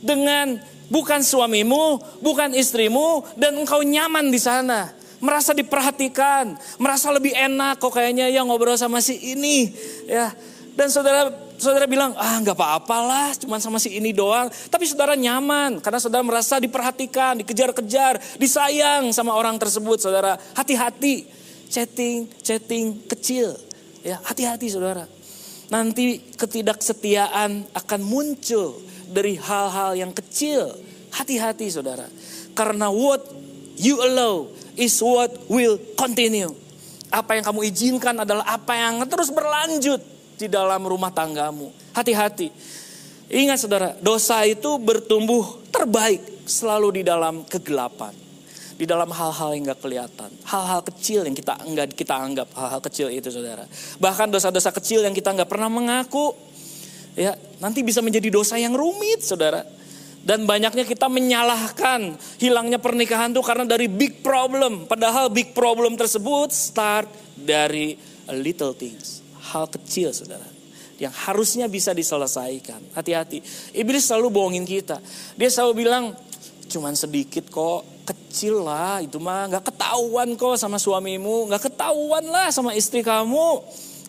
Dengan 0.02 0.58
bukan 0.90 1.22
suamimu, 1.22 2.18
bukan 2.20 2.52
istrimu 2.52 3.22
dan 3.38 3.56
engkau 3.56 3.80
nyaman 3.80 4.28
di 4.28 4.40
sana. 4.42 4.92
Merasa 5.22 5.54
diperhatikan, 5.54 6.58
merasa 6.82 7.14
lebih 7.14 7.30
enak 7.30 7.78
kok 7.78 7.94
kayaknya 7.94 8.26
ya 8.26 8.42
ngobrol 8.42 8.74
sama 8.74 8.98
si 8.98 9.14
ini. 9.22 9.70
Ya, 10.10 10.34
dan 10.74 10.90
saudara 10.90 11.30
saudara 11.62 11.86
bilang, 11.86 12.12
ah 12.18 12.42
nggak 12.42 12.58
apa-apalah, 12.58 13.38
cuma 13.38 13.62
sama 13.62 13.78
si 13.78 13.94
ini 13.94 14.10
doang. 14.10 14.50
Tapi 14.50 14.84
saudara 14.84 15.14
nyaman, 15.14 15.78
karena 15.78 16.02
saudara 16.02 16.26
merasa 16.26 16.58
diperhatikan, 16.58 17.38
dikejar-kejar, 17.40 18.18
disayang 18.42 19.14
sama 19.14 19.38
orang 19.38 19.54
tersebut. 19.56 20.02
Saudara, 20.02 20.34
hati-hati, 20.58 21.30
chatting, 21.70 22.26
chatting 22.42 23.06
kecil. 23.06 23.54
Ya, 24.02 24.18
hati-hati 24.26 24.66
saudara. 24.66 25.06
Nanti 25.70 26.20
ketidaksetiaan 26.36 27.72
akan 27.72 28.00
muncul 28.04 28.82
dari 29.08 29.38
hal-hal 29.38 29.96
yang 29.96 30.12
kecil. 30.12 30.74
Hati-hati 31.14 31.70
saudara. 31.70 32.10
Karena 32.52 32.92
what 32.92 33.24
you 33.80 33.96
allow 34.04 34.52
is 34.76 34.98
what 35.00 35.32
will 35.48 35.80
continue. 35.96 36.52
Apa 37.08 37.40
yang 37.40 37.44
kamu 37.44 37.60
izinkan 37.72 38.16
adalah 38.20 38.44
apa 38.44 38.72
yang 38.76 39.00
terus 39.08 39.32
berlanjut 39.32 40.11
di 40.42 40.48
dalam 40.50 40.82
rumah 40.82 41.14
tanggamu. 41.14 41.70
Hati-hati. 41.94 42.50
Ingat 43.32 43.58
saudara, 43.62 43.88
dosa 44.02 44.42
itu 44.42 44.76
bertumbuh 44.82 45.62
terbaik 45.70 46.20
selalu 46.44 47.00
di 47.00 47.02
dalam 47.06 47.46
kegelapan. 47.46 48.12
Di 48.76 48.84
dalam 48.84 49.14
hal-hal 49.14 49.54
yang 49.54 49.70
gak 49.70 49.80
kelihatan. 49.80 50.30
Hal-hal 50.42 50.82
kecil 50.82 51.22
yang 51.22 51.36
kita 51.38 51.54
enggak 51.62 51.94
kita 51.94 52.18
anggap 52.18 52.50
hal-hal 52.58 52.82
kecil 52.82 53.06
itu 53.14 53.30
saudara. 53.30 53.62
Bahkan 54.02 54.26
dosa-dosa 54.34 54.74
kecil 54.74 55.06
yang 55.06 55.14
kita 55.14 55.30
nggak 55.30 55.46
pernah 55.46 55.70
mengaku. 55.70 56.34
Ya, 57.14 57.38
nanti 57.62 57.86
bisa 57.86 58.02
menjadi 58.02 58.32
dosa 58.32 58.58
yang 58.58 58.74
rumit 58.74 59.22
saudara. 59.22 59.62
Dan 60.22 60.46
banyaknya 60.46 60.82
kita 60.82 61.06
menyalahkan 61.06 62.14
hilangnya 62.42 62.82
pernikahan 62.82 63.30
itu 63.30 63.42
karena 63.42 63.66
dari 63.66 63.86
big 63.86 64.18
problem. 64.22 64.90
Padahal 64.90 65.30
big 65.30 65.54
problem 65.54 65.94
tersebut 65.94 66.50
start 66.50 67.06
dari 67.38 67.94
little 68.34 68.74
things. 68.74 69.21
Hal 69.52 69.68
kecil 69.68 70.16
saudara. 70.16 70.48
Yang 70.96 71.14
harusnya 71.28 71.66
bisa 71.68 71.92
diselesaikan. 71.92 72.96
Hati-hati. 72.96 73.44
Iblis 73.76 74.08
selalu 74.08 74.32
bohongin 74.32 74.64
kita. 74.64 74.96
Dia 75.36 75.52
selalu 75.52 75.84
bilang, 75.84 76.16
cuman 76.72 76.96
sedikit 76.96 77.52
kok. 77.52 77.84
Kecil 78.02 78.64
lah 78.64 78.98
itu 79.04 79.20
mah. 79.20 79.46
Gak 79.52 79.70
ketahuan 79.70 80.34
kok 80.34 80.56
sama 80.56 80.80
suamimu. 80.80 81.52
Gak 81.52 81.70
ketahuan 81.70 82.24
lah 82.26 82.48
sama 82.50 82.72
istri 82.72 83.04
kamu. 83.04 83.62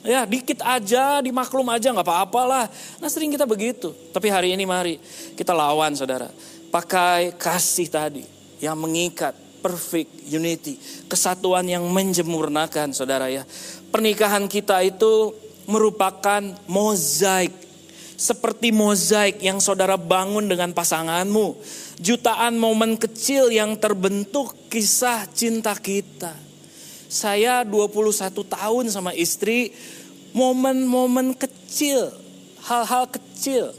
Ya 0.04 0.28
dikit 0.28 0.60
aja, 0.60 1.24
dimaklum 1.24 1.64
aja 1.72 1.88
nggak 1.96 2.04
apa-apa 2.04 2.42
lah. 2.44 2.66
Nah 3.00 3.08
sering 3.08 3.32
kita 3.32 3.48
begitu. 3.48 3.96
Tapi 4.12 4.28
hari 4.28 4.52
ini 4.52 4.68
mari 4.68 5.00
kita 5.32 5.56
lawan 5.56 5.96
saudara. 5.96 6.28
Pakai 6.68 7.32
kasih 7.40 7.88
tadi 7.88 8.28
yang 8.60 8.76
mengikat 8.76 9.32
perfect 9.64 10.28
unity. 10.28 10.76
Kesatuan 11.08 11.64
yang 11.64 11.88
menjemurnakan 11.88 12.92
saudara 12.92 13.32
ya. 13.32 13.48
Pernikahan 13.94 14.50
kita 14.50 14.82
itu 14.82 15.38
merupakan 15.70 16.42
mozaik. 16.66 17.54
Seperti 18.18 18.74
mozaik 18.74 19.38
yang 19.38 19.62
saudara 19.62 20.02
bangun 20.02 20.50
dengan 20.50 20.74
pasanganmu. 20.74 21.62
Jutaan 22.02 22.58
momen 22.58 22.98
kecil 22.98 23.54
yang 23.54 23.78
terbentuk 23.78 24.58
kisah 24.74 25.30
cinta 25.30 25.78
kita. 25.78 26.34
Saya 27.06 27.62
21 27.62 28.34
tahun 28.34 28.90
sama 28.90 29.14
istri, 29.14 29.78
momen-momen 30.34 31.38
kecil, 31.38 32.10
hal-hal 32.66 33.06
kecil. 33.14 33.78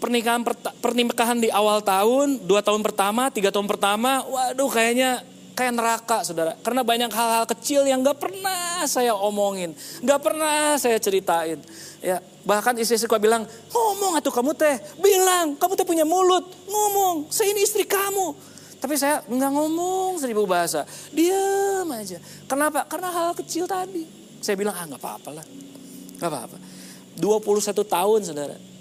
Pernikahan 0.00 0.40
pernikahan 0.80 1.36
di 1.36 1.52
awal 1.52 1.84
tahun, 1.84 2.40
dua 2.48 2.64
tahun 2.64 2.80
pertama, 2.80 3.28
tiga 3.28 3.52
tahun 3.52 3.68
pertama, 3.68 4.24
waduh 4.24 4.72
kayaknya 4.72 5.20
kayak 5.56 5.72
neraka 5.72 6.20
saudara. 6.20 6.52
Karena 6.60 6.84
banyak 6.84 7.08
hal-hal 7.08 7.48
kecil 7.48 7.88
yang 7.88 8.04
gak 8.04 8.20
pernah 8.20 8.84
saya 8.84 9.16
omongin, 9.16 9.72
gak 10.04 10.20
pernah 10.20 10.76
saya 10.76 11.00
ceritain. 11.00 11.58
Ya, 12.04 12.20
bahkan 12.44 12.76
istri 12.76 13.00
saya 13.00 13.16
bilang, 13.16 13.48
ngomong 13.72 14.20
atau 14.20 14.28
kamu 14.28 14.52
teh, 14.52 14.76
bilang 15.00 15.56
kamu 15.56 15.72
teh 15.74 15.86
punya 15.88 16.04
mulut, 16.04 16.44
ngomong, 16.68 17.32
saya 17.32 17.56
ini 17.56 17.64
istri 17.64 17.88
kamu. 17.88 18.36
Tapi 18.76 18.92
saya 19.00 19.24
nggak 19.24 19.52
ngomong 19.56 20.20
seribu 20.20 20.44
bahasa. 20.44 20.84
Diam 21.08 21.88
aja. 21.96 22.20
Kenapa? 22.44 22.84
Karena 22.84 23.08
hal 23.08 23.32
kecil 23.32 23.64
tadi. 23.64 24.04
Saya 24.44 24.54
bilang, 24.54 24.76
ah 24.76 24.84
nggak 24.84 25.00
apa-apa 25.00 25.30
lah. 25.40 25.46
Nggak 26.20 26.28
apa-apa. 26.28 26.56
21 27.16 27.72
tahun 27.88 28.20
saudara. 28.20 28.75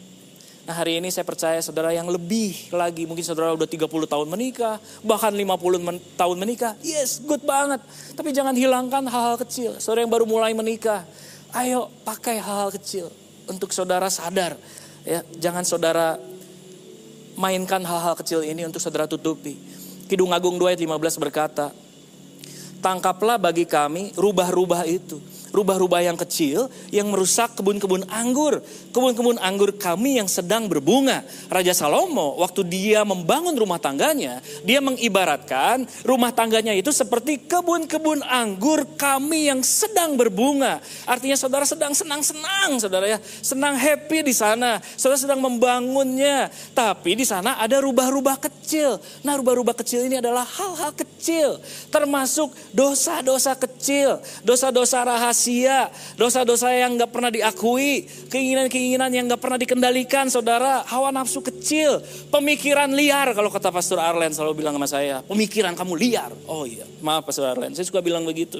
Nah 0.65 0.73
hari 0.73 0.97
ini 0.97 1.13
saya 1.13 1.21
percaya 1.21 1.61
saudara 1.61 1.93
yang 1.93 2.09
lebih 2.09 2.73
lagi. 2.73 3.05
Mungkin 3.05 3.21
saudara 3.21 3.53
udah 3.53 3.69
30 3.69 3.85
tahun 3.85 4.25
menikah. 4.25 4.81
Bahkan 5.05 5.37
50 5.37 5.77
men 5.77 6.01
tahun 6.17 6.37
menikah. 6.41 6.73
Yes, 6.81 7.21
good 7.21 7.45
banget. 7.45 7.85
Tapi 8.17 8.33
jangan 8.33 8.57
hilangkan 8.57 9.05
hal-hal 9.05 9.37
kecil. 9.45 9.77
Saudara 9.77 10.01
yang 10.01 10.09
baru 10.09 10.25
mulai 10.25 10.57
menikah. 10.57 11.05
Ayo 11.53 11.93
pakai 12.01 12.41
hal-hal 12.41 12.73
kecil. 12.73 13.13
Untuk 13.45 13.69
saudara 13.77 14.09
sadar. 14.09 14.57
Ya, 15.05 15.21
jangan 15.37 15.61
saudara 15.61 16.17
mainkan 17.37 17.85
hal-hal 17.85 18.17
kecil 18.17 18.41
ini 18.41 18.65
untuk 18.65 18.81
saudara 18.81 19.05
tutupi. 19.05 19.53
Kidung 20.09 20.33
Agung 20.33 20.57
2 20.57 20.73
ayat 20.73 20.81
15 20.81 21.21
berkata, 21.21 21.69
Tangkaplah 22.81 23.37
bagi 23.37 23.69
kami 23.69 24.17
rubah-rubah 24.17 24.85
itu 24.89 25.21
rubah-rubah 25.55 26.03
yang 26.03 26.19
kecil 26.19 26.67
yang 26.91 27.07
merusak 27.07 27.55
kebun-kebun 27.55 28.03
anggur. 28.11 28.59
Kebun-kebun 28.91 29.39
anggur 29.39 29.71
kami 29.79 30.19
yang 30.19 30.27
sedang 30.27 30.67
berbunga. 30.67 31.23
Raja 31.47 31.71
Salomo 31.71 32.35
waktu 32.43 32.67
dia 32.67 33.07
membangun 33.07 33.55
rumah 33.55 33.79
tangganya, 33.79 34.43
dia 34.67 34.83
mengibaratkan 34.83 35.87
rumah 36.03 36.35
tangganya 36.35 36.75
itu 36.75 36.91
seperti 36.91 37.47
kebun-kebun 37.47 38.19
anggur 38.27 38.83
kami 38.99 39.47
yang 39.47 39.63
sedang 39.63 40.19
berbunga. 40.19 40.83
Artinya 41.07 41.39
saudara 41.39 41.63
sedang 41.63 41.95
senang-senang, 41.95 42.75
saudara 42.81 43.07
ya. 43.07 43.17
Senang 43.39 43.79
happy 43.79 44.25
di 44.25 44.33
sana. 44.35 44.83
Saudara 44.99 45.21
sedang 45.21 45.39
membangunnya. 45.39 46.51
Tapi 46.75 47.15
di 47.15 47.23
sana 47.23 47.61
ada 47.61 47.79
rubah-rubah 47.79 48.41
kecil. 48.41 48.99
Nah 49.23 49.37
rubah-rubah 49.39 49.77
kecil 49.77 50.09
ini 50.09 50.19
adalah 50.19 50.43
hal-hal 50.43 50.91
kecil. 50.91 51.61
Termasuk 51.93 52.51
dosa-dosa 52.73 53.53
kecil. 53.55 54.19
Dosa-dosa 54.41 55.05
rahasia 55.05 55.44
rahasia, 55.45 55.93
dosa-dosa 56.17 56.73
yang 56.73 56.97
gak 56.97 57.13
pernah 57.13 57.29
diakui, 57.29 58.09
keinginan-keinginan 58.33 59.13
yang 59.13 59.25
gak 59.29 59.41
pernah 59.41 59.61
dikendalikan, 59.61 60.25
saudara, 60.33 60.81
hawa 60.89 61.13
nafsu 61.13 61.45
kecil, 61.45 62.01
pemikiran 62.33 62.89
liar, 62.89 63.37
kalau 63.37 63.53
kata 63.53 63.69
Pastor 63.69 64.01
Arlen 64.01 64.33
selalu 64.33 64.65
bilang 64.65 64.73
sama 64.81 64.89
saya, 64.89 65.21
pemikiran 65.21 65.77
kamu 65.77 65.93
liar. 65.93 66.31
Oh 66.49 66.65
iya, 66.65 66.89
maaf 67.05 67.29
Pastor 67.29 67.45
Arlen, 67.45 67.77
saya 67.77 67.85
suka 67.85 68.01
bilang 68.01 68.25
begitu. 68.25 68.57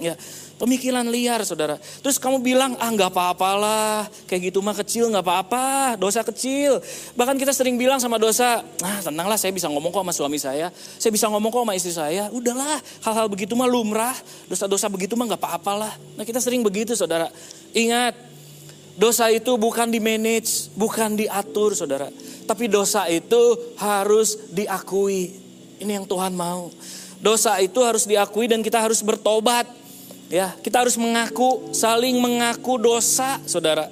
Ya, 0.00 0.14
pemikiran 0.60 1.08
liar 1.08 1.40
saudara. 1.48 1.80
Terus 2.04 2.20
kamu 2.20 2.44
bilang, 2.44 2.76
ah 2.76 2.92
nggak 2.92 3.08
apa-apalah, 3.08 4.04
kayak 4.28 4.52
gitu 4.52 4.60
mah 4.60 4.76
kecil 4.76 5.08
nggak 5.08 5.24
apa-apa, 5.24 5.96
dosa 5.96 6.20
kecil. 6.20 6.84
Bahkan 7.16 7.40
kita 7.40 7.56
sering 7.56 7.80
bilang 7.80 7.96
sama 7.96 8.20
dosa, 8.20 8.60
ah 8.84 8.98
tenanglah 9.00 9.40
saya 9.40 9.56
bisa 9.56 9.72
ngomong 9.72 9.88
kok 9.88 10.04
sama 10.04 10.12
suami 10.12 10.36
saya, 10.36 10.68
saya 11.00 11.08
bisa 11.08 11.32
ngomong 11.32 11.48
kok 11.48 11.64
sama 11.64 11.72
istri 11.72 11.96
saya. 11.96 12.28
Udahlah, 12.28 12.76
hal-hal 13.00 13.32
begitu 13.32 13.56
mah 13.56 13.64
lumrah, 13.64 14.14
dosa-dosa 14.52 14.92
begitu 14.92 15.16
mah 15.16 15.32
nggak 15.32 15.40
apa-apalah. 15.40 15.96
Nah 16.20 16.28
kita 16.28 16.44
sering 16.44 16.60
begitu 16.60 16.92
saudara. 16.92 17.32
Ingat, 17.72 18.12
dosa 19.00 19.32
itu 19.32 19.56
bukan 19.56 19.88
di 19.88 19.96
manage, 19.96 20.68
bukan 20.76 21.16
diatur 21.16 21.72
saudara. 21.72 22.12
Tapi 22.44 22.68
dosa 22.68 23.08
itu 23.08 23.56
harus 23.80 24.36
diakui. 24.52 25.32
Ini 25.80 26.02
yang 26.02 26.04
Tuhan 26.04 26.36
mau. 26.36 26.68
Dosa 27.20 27.56
itu 27.60 27.80
harus 27.80 28.04
diakui 28.04 28.48
dan 28.48 28.60
kita 28.60 28.76
harus 28.76 29.00
bertobat. 29.00 29.79
Ya, 30.30 30.54
kita 30.62 30.86
harus 30.86 30.94
mengaku, 30.94 31.74
saling 31.74 32.14
mengaku 32.22 32.78
dosa, 32.78 33.42
Saudara. 33.50 33.90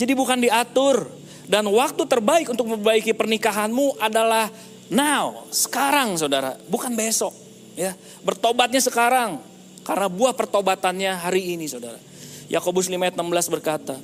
Jadi 0.00 0.12
bukan 0.16 0.40
diatur. 0.40 1.12
Dan 1.46 1.68
waktu 1.68 2.02
terbaik 2.08 2.50
untuk 2.50 2.66
memperbaiki 2.66 3.14
pernikahanmu 3.14 4.00
adalah 4.02 4.50
now, 4.88 5.46
sekarang 5.52 6.16
Saudara, 6.16 6.56
bukan 6.66 6.96
besok. 6.96 7.30
Ya, 7.76 7.92
bertobatnya 8.24 8.80
sekarang. 8.80 9.38
Karena 9.84 10.08
buah 10.08 10.32
pertobatannya 10.32 11.12
hari 11.12 11.54
ini, 11.54 11.68
Saudara. 11.68 12.00
Yakobus 12.48 12.88
5 12.88 12.96
ayat 12.96 13.14
16 13.14 13.52
berkata, 13.52 13.94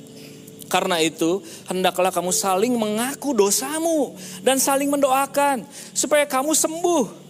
karena 0.69 0.97
itu, 1.01 1.41
hendaklah 1.69 2.09
kamu 2.09 2.33
saling 2.33 2.73
mengaku 2.73 3.33
dosamu 3.33 4.13
dan 4.45 4.57
saling 4.57 4.89
mendoakan 4.89 5.65
supaya 5.93 6.25
kamu 6.25 6.53
sembuh. 6.53 7.22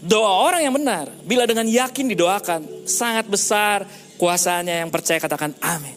Doa 0.00 0.48
orang 0.48 0.64
yang 0.64 0.72
benar, 0.72 1.12
bila 1.28 1.44
dengan 1.44 1.68
yakin 1.68 2.08
didoakan, 2.16 2.88
sangat 2.88 3.28
besar 3.28 3.84
kuasanya 4.16 4.80
yang 4.80 4.88
percaya 4.88 5.20
katakan 5.20 5.52
amin. 5.60 5.92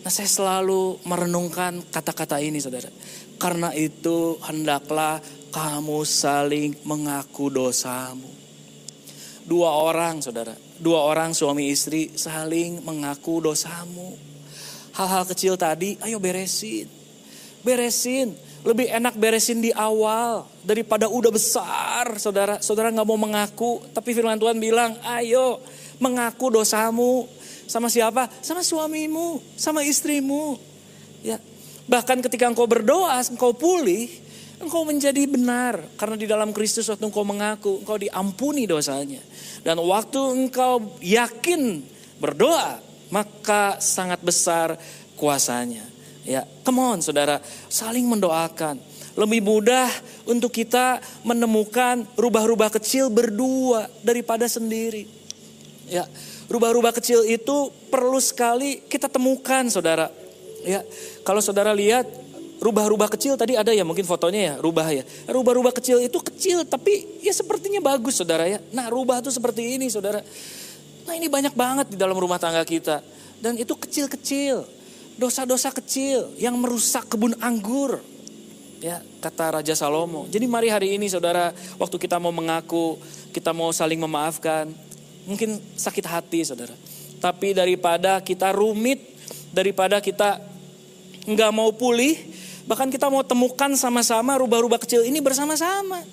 Nah 0.00 0.08
saya 0.08 0.24
selalu 0.24 1.04
merenungkan 1.04 1.84
kata-kata 1.92 2.40
ini 2.40 2.56
saudara. 2.56 2.88
Karena 3.36 3.68
itu 3.76 4.40
hendaklah 4.40 5.20
kamu 5.52 6.08
saling 6.08 6.80
mengaku 6.88 7.52
dosamu. 7.52 8.32
Dua 9.44 9.76
orang 9.76 10.24
saudara, 10.24 10.56
dua 10.80 11.04
orang 11.04 11.36
suami 11.36 11.68
istri 11.68 12.16
saling 12.16 12.80
mengaku 12.80 13.44
dosamu. 13.44 14.16
Hal-hal 14.96 15.28
kecil 15.28 15.60
tadi 15.60 16.00
ayo 16.00 16.16
beresin. 16.16 16.88
Beresin. 17.60 18.47
Lebih 18.66 18.90
enak 18.90 19.14
beresin 19.14 19.62
di 19.62 19.70
awal 19.70 20.42
daripada 20.66 21.06
udah 21.06 21.30
besar, 21.30 22.18
saudara. 22.18 22.58
Saudara 22.58 22.90
nggak 22.90 23.06
mau 23.06 23.18
mengaku, 23.18 23.82
tapi 23.94 24.10
firman 24.12 24.38
Tuhan 24.38 24.58
bilang, 24.58 24.98
ayo 25.06 25.62
mengaku 26.02 26.58
dosamu. 26.58 27.30
Sama 27.68 27.92
siapa? 27.92 28.32
Sama 28.40 28.64
suamimu, 28.64 29.44
sama 29.54 29.84
istrimu. 29.84 30.56
Ya, 31.20 31.36
bahkan 31.84 32.18
ketika 32.24 32.48
engkau 32.48 32.64
berdoa, 32.64 33.20
engkau 33.28 33.52
pulih, 33.52 34.08
engkau 34.58 34.82
menjadi 34.88 35.22
benar. 35.28 35.84
Karena 36.00 36.16
di 36.18 36.26
dalam 36.26 36.50
Kristus 36.50 36.88
waktu 36.88 37.04
engkau 37.06 37.28
mengaku, 37.28 37.84
engkau 37.84 38.00
diampuni 38.00 38.64
dosanya. 38.66 39.22
Dan 39.62 39.78
waktu 39.84 40.48
engkau 40.48 40.98
yakin 41.04 41.84
berdoa, 42.18 42.80
maka 43.12 43.78
sangat 43.78 44.18
besar 44.24 44.80
kuasanya. 45.14 45.97
Ya, 46.28 46.44
come 46.60 46.84
on 46.84 47.00
saudara, 47.00 47.40
saling 47.72 48.04
mendoakan. 48.04 48.76
Lebih 49.16 49.40
mudah 49.40 49.88
untuk 50.28 50.52
kita 50.52 51.00
menemukan 51.24 52.04
rubah-rubah 52.20 52.68
kecil 52.76 53.08
berdua 53.08 53.88
daripada 54.04 54.44
sendiri. 54.44 55.08
Ya, 55.88 56.04
rubah-rubah 56.52 56.92
kecil 56.92 57.24
itu 57.24 57.72
perlu 57.88 58.20
sekali 58.20 58.84
kita 58.84 59.08
temukan 59.08 59.64
saudara. 59.72 60.12
Ya, 60.68 60.84
kalau 61.24 61.40
saudara 61.40 61.72
lihat 61.72 62.04
rubah-rubah 62.60 63.08
kecil 63.16 63.40
tadi 63.40 63.56
ada 63.56 63.72
ya 63.72 63.86
mungkin 63.88 64.04
fotonya 64.04 64.52
ya 64.52 64.54
rubah 64.60 64.84
ya. 64.92 65.08
Rubah-rubah 65.32 65.72
kecil 65.80 66.04
itu 66.04 66.20
kecil 66.20 66.68
tapi 66.68 67.24
ya 67.24 67.32
sepertinya 67.32 67.80
bagus 67.80 68.20
saudara 68.20 68.44
ya. 68.44 68.60
Nah 68.76 68.92
rubah 68.92 69.24
itu 69.24 69.32
seperti 69.32 69.80
ini 69.80 69.88
saudara. 69.88 70.20
Nah 71.08 71.14
ini 71.16 71.32
banyak 71.32 71.56
banget 71.56 71.86
di 71.88 71.96
dalam 71.96 72.20
rumah 72.20 72.36
tangga 72.36 72.60
kita. 72.68 73.00
Dan 73.40 73.56
itu 73.56 73.72
kecil-kecil. 73.72 74.77
Dosa-dosa 75.18 75.74
kecil 75.74 76.30
yang 76.38 76.54
merusak 76.54 77.10
kebun 77.10 77.34
anggur. 77.42 77.98
Ya 78.78 79.02
kata 79.18 79.58
Raja 79.58 79.74
Salomo. 79.74 80.30
Jadi 80.30 80.46
mari 80.46 80.70
hari 80.70 80.94
ini 80.94 81.10
saudara 81.10 81.50
waktu 81.74 81.98
kita 81.98 82.22
mau 82.22 82.30
mengaku, 82.30 82.94
kita 83.34 83.50
mau 83.50 83.74
saling 83.74 83.98
memaafkan. 83.98 84.70
Mungkin 85.26 85.58
sakit 85.74 86.06
hati 86.06 86.46
saudara. 86.46 86.70
Tapi 87.18 87.50
daripada 87.50 88.22
kita 88.22 88.54
rumit, 88.54 89.02
daripada 89.50 89.98
kita 89.98 90.38
nggak 91.26 91.50
mau 91.50 91.74
pulih, 91.74 92.14
bahkan 92.70 92.86
kita 92.86 93.10
mau 93.10 93.26
temukan 93.26 93.74
sama-sama 93.74 94.38
rubah-rubah 94.38 94.78
kecil 94.78 95.02
ini 95.02 95.18
bersama-sama. 95.18 96.06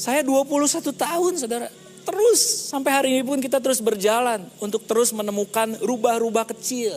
Saya 0.00 0.24
21 0.24 0.80
tahun 0.96 1.32
saudara, 1.44 1.68
terus 2.08 2.40
sampai 2.72 2.90
hari 2.90 3.08
ini 3.20 3.22
pun 3.22 3.36
kita 3.36 3.60
terus 3.60 3.84
berjalan 3.84 4.48
untuk 4.64 4.88
terus 4.88 5.12
menemukan 5.12 5.76
rubah-rubah 5.84 6.48
kecil 6.56 6.96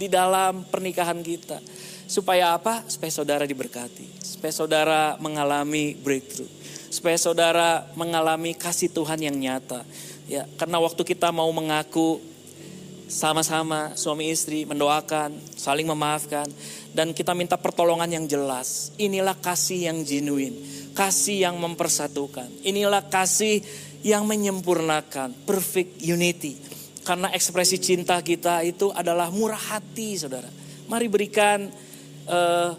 di 0.00 0.08
dalam 0.08 0.64
pernikahan 0.64 1.20
kita. 1.20 1.60
Supaya 2.08 2.56
apa? 2.56 2.88
Supaya 2.88 3.12
saudara 3.12 3.44
diberkati. 3.44 4.24
Supaya 4.24 4.52
saudara 4.56 5.00
mengalami 5.20 5.92
breakthrough. 5.92 6.48
Supaya 6.88 7.20
saudara 7.20 7.84
mengalami 7.92 8.56
kasih 8.56 8.88
Tuhan 8.88 9.20
yang 9.20 9.36
nyata. 9.36 9.84
Ya, 10.24 10.48
karena 10.56 10.80
waktu 10.80 11.04
kita 11.04 11.28
mau 11.28 11.52
mengaku 11.52 12.18
sama-sama 13.10 13.98
suami 13.98 14.30
istri 14.30 14.62
mendoakan, 14.62 15.34
saling 15.58 15.84
memaafkan 15.84 16.46
dan 16.94 17.10
kita 17.10 17.34
minta 17.34 17.58
pertolongan 17.58 18.08
yang 18.08 18.24
jelas. 18.24 18.94
Inilah 18.96 19.34
kasih 19.36 19.90
yang 19.90 20.06
genuine, 20.06 20.56
kasih 20.94 21.50
yang 21.50 21.58
mempersatukan. 21.58 22.46
Inilah 22.62 23.10
kasih 23.10 23.60
yang 24.06 24.24
menyempurnakan, 24.24 25.34
perfect 25.44 26.00
unity. 26.00 26.56
Karena 27.10 27.26
ekspresi 27.34 27.82
cinta 27.82 28.22
kita 28.22 28.62
itu 28.62 28.94
adalah 28.94 29.34
murah 29.34 29.58
hati, 29.58 30.14
Saudara. 30.14 30.46
Mari 30.86 31.10
berikan 31.10 31.66
hal 32.30 32.78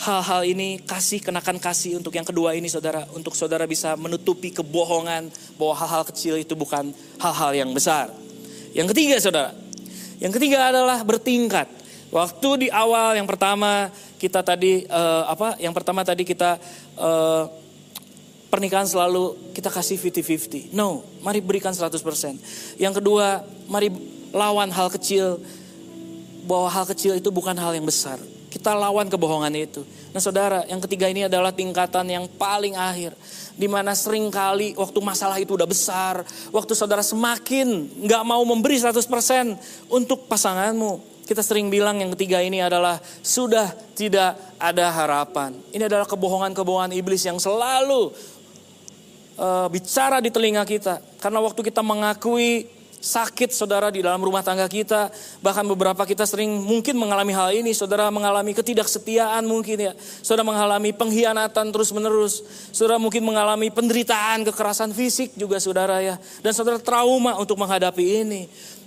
hal-hal 0.00 0.48
ini 0.48 0.80
kasih 0.80 1.20
kenakan 1.20 1.60
kasih 1.60 2.00
untuk 2.00 2.16
yang 2.16 2.24
kedua 2.24 2.56
ini 2.56 2.72
Saudara, 2.72 3.04
untuk 3.12 3.36
Saudara 3.36 3.68
bisa 3.68 3.92
menutupi 4.00 4.48
kebohongan 4.48 5.28
bahwa 5.60 5.76
hal-hal 5.76 6.08
kecil 6.08 6.40
itu 6.40 6.56
bukan 6.56 6.88
hal-hal 7.20 7.52
yang 7.52 7.68
besar. 7.76 8.08
Yang 8.72 8.96
ketiga 8.96 9.16
Saudara, 9.20 9.52
yang 10.24 10.32
ketiga 10.32 10.72
adalah 10.72 11.04
bertingkat. 11.04 11.68
Waktu 12.08 12.48
di 12.64 12.68
awal 12.72 13.20
yang 13.20 13.28
pertama 13.28 13.92
kita 14.16 14.40
tadi 14.40 14.88
uh, 14.88 15.28
apa? 15.28 15.60
Yang 15.60 15.74
pertama 15.76 16.00
tadi 16.00 16.24
kita 16.24 16.56
uh, 16.96 17.44
pernikahan 18.56 18.88
selalu 18.88 19.52
kita 19.52 19.68
kasih 19.68 20.00
50-50. 20.00 20.72
No, 20.72 21.04
mari 21.20 21.44
berikan 21.44 21.76
100%. 21.76 22.00
Yang 22.80 23.04
kedua, 23.04 23.44
mari 23.68 23.92
lawan 24.32 24.72
hal 24.72 24.88
kecil 24.88 25.36
bahwa 26.48 26.72
hal 26.72 26.88
kecil 26.88 27.20
itu 27.20 27.28
bukan 27.28 27.52
hal 27.52 27.76
yang 27.76 27.84
besar. 27.84 28.16
Kita 28.48 28.72
lawan 28.72 29.12
kebohongan 29.12 29.52
itu. 29.52 29.84
Nah 30.16 30.22
saudara, 30.24 30.64
yang 30.64 30.80
ketiga 30.80 31.12
ini 31.12 31.28
adalah 31.28 31.52
tingkatan 31.52 32.08
yang 32.08 32.24
paling 32.40 32.72
akhir. 32.72 33.12
Di 33.52 33.68
mana 33.68 33.92
sering 33.92 34.32
kali 34.32 34.72
waktu 34.72 34.96
masalah 35.04 35.36
itu 35.36 35.52
udah 35.52 35.68
besar. 35.68 36.24
Waktu 36.48 36.72
saudara 36.72 37.04
semakin 37.04 37.84
nggak 38.08 38.22
mau 38.24 38.40
memberi 38.48 38.80
100% 38.80 39.04
untuk 39.92 40.24
pasanganmu. 40.24 41.20
Kita 41.26 41.42
sering 41.42 41.68
bilang 41.68 41.98
yang 41.98 42.14
ketiga 42.14 42.38
ini 42.38 42.62
adalah 42.62 43.02
sudah 43.20 43.74
tidak 43.98 44.38
ada 44.62 44.86
harapan. 44.94 45.58
Ini 45.74 45.90
adalah 45.90 46.06
kebohongan-kebohongan 46.06 46.94
iblis 46.94 47.26
yang 47.26 47.42
selalu 47.42 48.14
uh, 49.38 49.68
bicara 49.70 50.20
di 50.20 50.32
telinga 50.32 50.64
kita. 50.64 51.00
Karena 51.20 51.40
waktu 51.40 51.60
kita 51.60 51.80
mengakui 51.80 52.76
sakit 53.06 53.54
saudara 53.54 53.92
di 53.92 54.02
dalam 54.02 54.18
rumah 54.18 54.42
tangga 54.42 54.66
kita. 54.66 55.12
Bahkan 55.38 55.64
beberapa 55.70 56.02
kita 56.02 56.26
sering 56.26 56.50
mungkin 56.50 56.98
mengalami 56.98 57.32
hal 57.32 57.54
ini. 57.54 57.70
Saudara 57.70 58.10
mengalami 58.10 58.56
ketidaksetiaan 58.56 59.46
mungkin 59.46 59.78
ya. 59.78 59.92
Saudara 59.96 60.42
mengalami 60.42 60.90
pengkhianatan 60.90 61.70
terus 61.70 61.94
menerus. 61.94 62.42
Saudara 62.74 62.98
mungkin 62.98 63.22
mengalami 63.22 63.70
penderitaan, 63.70 64.42
kekerasan 64.50 64.90
fisik 64.90 65.38
juga 65.38 65.62
saudara 65.62 66.02
ya. 66.02 66.18
Dan 66.42 66.50
saudara 66.50 66.82
trauma 66.82 67.38
untuk 67.38 67.56
menghadapi 67.60 68.26
ini. 68.26 68.42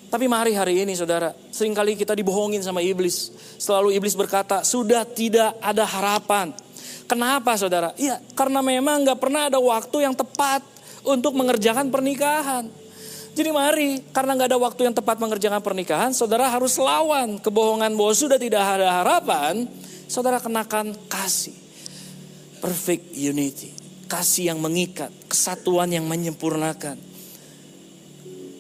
Tapi 0.10 0.26
mari 0.26 0.58
hari 0.58 0.82
ini 0.82 0.98
saudara, 0.98 1.38
sering 1.54 1.70
kali 1.78 1.94
kita 1.94 2.18
dibohongin 2.18 2.66
sama 2.66 2.82
iblis. 2.82 3.30
Selalu 3.62 3.94
iblis 3.94 4.18
berkata, 4.18 4.66
sudah 4.66 5.06
tidak 5.06 5.54
ada 5.62 5.86
harapan. 5.86 6.50
Kenapa 7.10 7.58
saudara? 7.58 7.90
Iya, 7.98 8.22
karena 8.38 8.62
memang 8.62 9.02
gak 9.02 9.18
pernah 9.18 9.50
ada 9.50 9.58
waktu 9.58 10.06
yang 10.06 10.14
tepat 10.14 10.62
untuk 11.02 11.34
mengerjakan 11.34 11.90
pernikahan. 11.90 12.70
Jadi 13.34 13.50
mari, 13.56 14.04
karena 14.12 14.36
nggak 14.36 14.50
ada 14.52 14.60
waktu 14.60 14.82
yang 14.90 14.96
tepat 14.96 15.16
mengerjakan 15.22 15.64
pernikahan, 15.64 16.12
saudara 16.12 16.52
harus 16.52 16.76
lawan 16.76 17.40
kebohongan 17.40 17.94
bahwa 17.96 18.12
sudah 18.12 18.36
tidak 18.36 18.60
ada 18.60 19.00
harapan. 19.00 19.64
Saudara 20.10 20.42
kenakan 20.42 20.98
kasih, 21.06 21.54
perfect 22.60 23.14
unity, 23.14 23.72
kasih 24.10 24.52
yang 24.52 24.60
mengikat, 24.60 25.14
kesatuan 25.30 25.94
yang 25.94 26.10
menyempurnakan. 26.10 26.98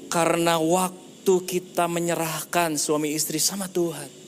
Karena 0.07 0.61
waktu 0.61 1.33
kita 1.43 1.89
menyerahkan 1.89 2.77
suami 2.77 3.17
istri 3.17 3.41
sama 3.41 3.65
Tuhan, 3.65 4.18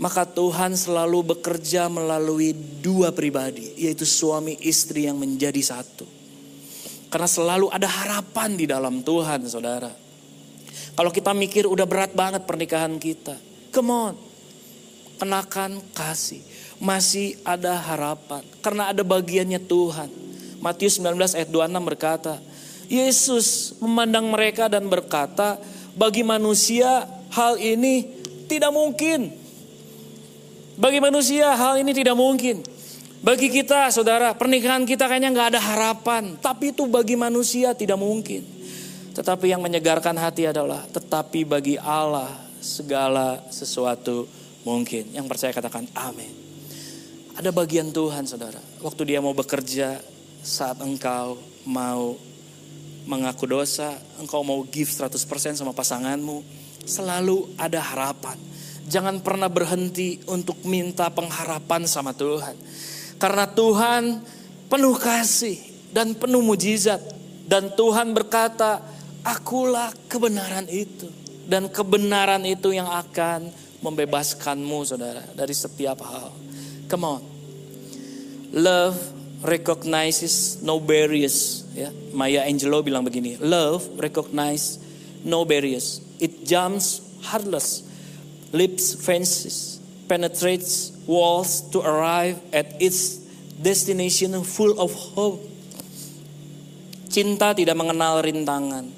maka 0.00 0.24
Tuhan 0.24 0.72
selalu 0.72 1.36
bekerja 1.36 1.88
melalui 1.92 2.56
dua 2.80 3.12
pribadi, 3.12 3.76
yaitu 3.76 4.08
suami 4.08 4.56
istri 4.64 5.04
yang 5.04 5.20
menjadi 5.20 5.60
satu. 5.60 6.08
Karena 7.12 7.28
selalu 7.28 7.68
ada 7.68 7.84
harapan 7.84 8.56
di 8.56 8.64
dalam 8.64 9.04
Tuhan, 9.04 9.44
saudara. 9.44 9.92
Kalau 10.92 11.12
kita 11.12 11.36
mikir 11.36 11.68
udah 11.68 11.84
berat 11.84 12.12
banget 12.16 12.44
pernikahan 12.48 12.96
kita. 12.96 13.36
Come 13.72 13.92
on. 13.92 14.14
Kenakan 15.20 15.80
kasih. 15.92 16.40
Masih 16.80 17.36
ada 17.44 17.76
harapan. 17.76 18.44
Karena 18.64 18.92
ada 18.92 19.00
bagiannya 19.04 19.60
Tuhan. 19.60 20.08
Matius 20.60 21.00
19 21.00 21.36
ayat 21.36 21.48
26 21.48 21.88
berkata. 21.88 22.34
Yesus 22.92 23.76
memandang 23.80 24.28
mereka 24.28 24.68
dan 24.68 24.88
berkata. 24.88 25.56
Bagi 25.96 26.24
manusia 26.24 27.08
hal 27.32 27.56
ini 27.56 28.08
tidak 28.48 28.72
mungkin. 28.72 29.41
Bagi 30.76 30.98
manusia 31.04 31.52
hal 31.52 31.80
ini 31.80 31.92
tidak 31.92 32.16
mungkin. 32.16 32.64
Bagi 33.22 33.52
kita 33.52 33.92
saudara, 33.92 34.34
pernikahan 34.34 34.82
kita 34.82 35.06
kayaknya 35.06 35.30
nggak 35.30 35.48
ada 35.54 35.60
harapan. 35.62 36.34
Tapi 36.40 36.72
itu 36.72 36.88
bagi 36.88 37.14
manusia 37.14 37.76
tidak 37.76 38.00
mungkin. 38.00 38.42
Tetapi 39.12 39.52
yang 39.52 39.60
menyegarkan 39.60 40.16
hati 40.16 40.48
adalah, 40.48 40.88
tetapi 40.88 41.44
bagi 41.44 41.76
Allah 41.76 42.32
segala 42.58 43.44
sesuatu 43.52 44.24
mungkin. 44.64 45.12
Yang 45.12 45.26
percaya 45.28 45.52
katakan 45.52 45.84
amin. 45.92 46.32
Ada 47.36 47.52
bagian 47.52 47.92
Tuhan 47.92 48.24
saudara. 48.24 48.60
Waktu 48.80 49.12
dia 49.12 49.20
mau 49.20 49.36
bekerja, 49.36 50.00
saat 50.42 50.80
engkau 50.80 51.36
mau 51.68 52.16
mengaku 53.06 53.44
dosa, 53.46 53.94
engkau 54.18 54.40
mau 54.42 54.64
give 54.66 54.90
100% 54.90 55.58
sama 55.58 55.76
pasanganmu, 55.76 56.42
selalu 56.88 57.50
ada 57.60 57.78
harapan. 57.78 58.40
Jangan 58.86 59.22
pernah 59.22 59.46
berhenti 59.46 60.18
untuk 60.26 60.58
minta 60.66 61.08
pengharapan 61.10 61.86
sama 61.86 62.10
Tuhan. 62.14 62.58
Karena 63.20 63.46
Tuhan 63.46 64.22
penuh 64.66 64.96
kasih 64.98 65.58
dan 65.94 66.16
penuh 66.18 66.42
mujizat. 66.42 67.00
Dan 67.46 67.74
Tuhan 67.74 68.14
berkata, 68.16 68.82
akulah 69.22 69.94
kebenaran 70.10 70.66
itu. 70.66 71.10
Dan 71.46 71.70
kebenaran 71.70 72.42
itu 72.46 72.74
yang 72.74 72.86
akan 72.90 73.50
membebaskanmu 73.82 74.78
saudara 74.86 75.22
dari 75.34 75.52
setiap 75.52 75.98
hal. 76.06 76.30
Come 76.86 77.04
on. 77.04 77.22
Love 78.52 78.96
recognizes 79.42 80.62
no 80.62 80.78
barriers. 80.78 81.66
Ya, 81.74 81.90
Maya 82.14 82.46
Angelou 82.46 82.86
bilang 82.86 83.02
begini, 83.02 83.36
love 83.42 83.90
recognize 83.98 84.78
no 85.26 85.42
barriers. 85.42 85.98
It 86.22 86.46
jumps 86.46 87.02
heartless, 87.26 87.82
lips 88.52 88.92
fences, 88.94 89.80
penetrates 90.06 90.92
walls 91.08 91.64
to 91.72 91.80
arrive 91.80 92.36
at 92.52 92.76
its 92.78 93.24
destination 93.56 94.36
full 94.44 94.76
of 94.76 94.92
hope. 95.16 95.40
Cinta 97.08 97.56
tidak 97.56 97.76
mengenal 97.76 98.20
rintangan. 98.20 98.88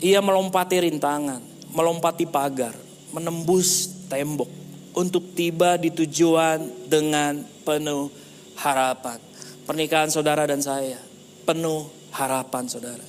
Ia 0.00 0.20
melompati 0.20 0.80
rintangan, 0.80 1.40
melompati 1.72 2.28
pagar, 2.28 2.76
menembus 3.12 3.88
tembok 4.08 4.48
untuk 4.92 5.32
tiba 5.32 5.80
di 5.80 5.88
tujuan 5.92 6.88
dengan 6.88 7.40
penuh 7.64 8.12
harapan. 8.60 9.20
Pernikahan 9.64 10.10
saudara 10.12 10.44
dan 10.44 10.60
saya 10.60 10.98
penuh 11.48 11.88
harapan 12.12 12.64
saudara. 12.68 13.06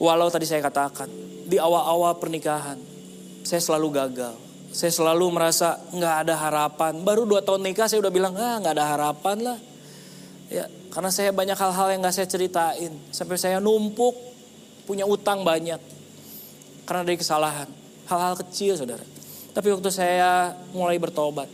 Walau 0.00 0.32
tadi 0.32 0.48
saya 0.48 0.64
katakan 0.64 1.08
di 1.44 1.60
awal-awal 1.60 2.16
pernikahan 2.16 2.89
saya 3.50 3.58
selalu 3.58 3.88
gagal 3.90 4.34
Saya 4.70 4.94
selalu 4.94 5.34
merasa 5.34 5.82
nggak 5.90 6.14
ada 6.22 6.34
harapan. 6.38 7.02
Baru 7.02 7.26
dua 7.26 7.42
tahun 7.42 7.66
nikah 7.66 7.90
saya 7.90 7.98
udah 8.06 8.14
bilang, 8.14 8.38
ah 8.38 8.62
nggak 8.62 8.78
ada 8.78 8.86
harapan 8.86 9.36
lah. 9.42 9.58
Ya, 10.46 10.70
karena 10.94 11.10
saya 11.10 11.34
banyak 11.34 11.58
hal-hal 11.58 11.90
yang 11.90 12.06
nggak 12.06 12.14
saya 12.14 12.30
ceritain. 12.30 12.94
Sampai 13.10 13.34
saya 13.34 13.58
numpuk, 13.58 14.14
punya 14.86 15.10
utang 15.10 15.42
banyak. 15.42 15.82
Karena 16.86 17.02
dari 17.02 17.18
kesalahan. 17.18 17.66
Hal-hal 18.06 18.38
kecil 18.46 18.78
saudara. 18.78 19.02
Tapi 19.50 19.74
waktu 19.74 19.90
saya 19.90 20.54
mulai 20.70 21.02
bertobat. 21.02 21.50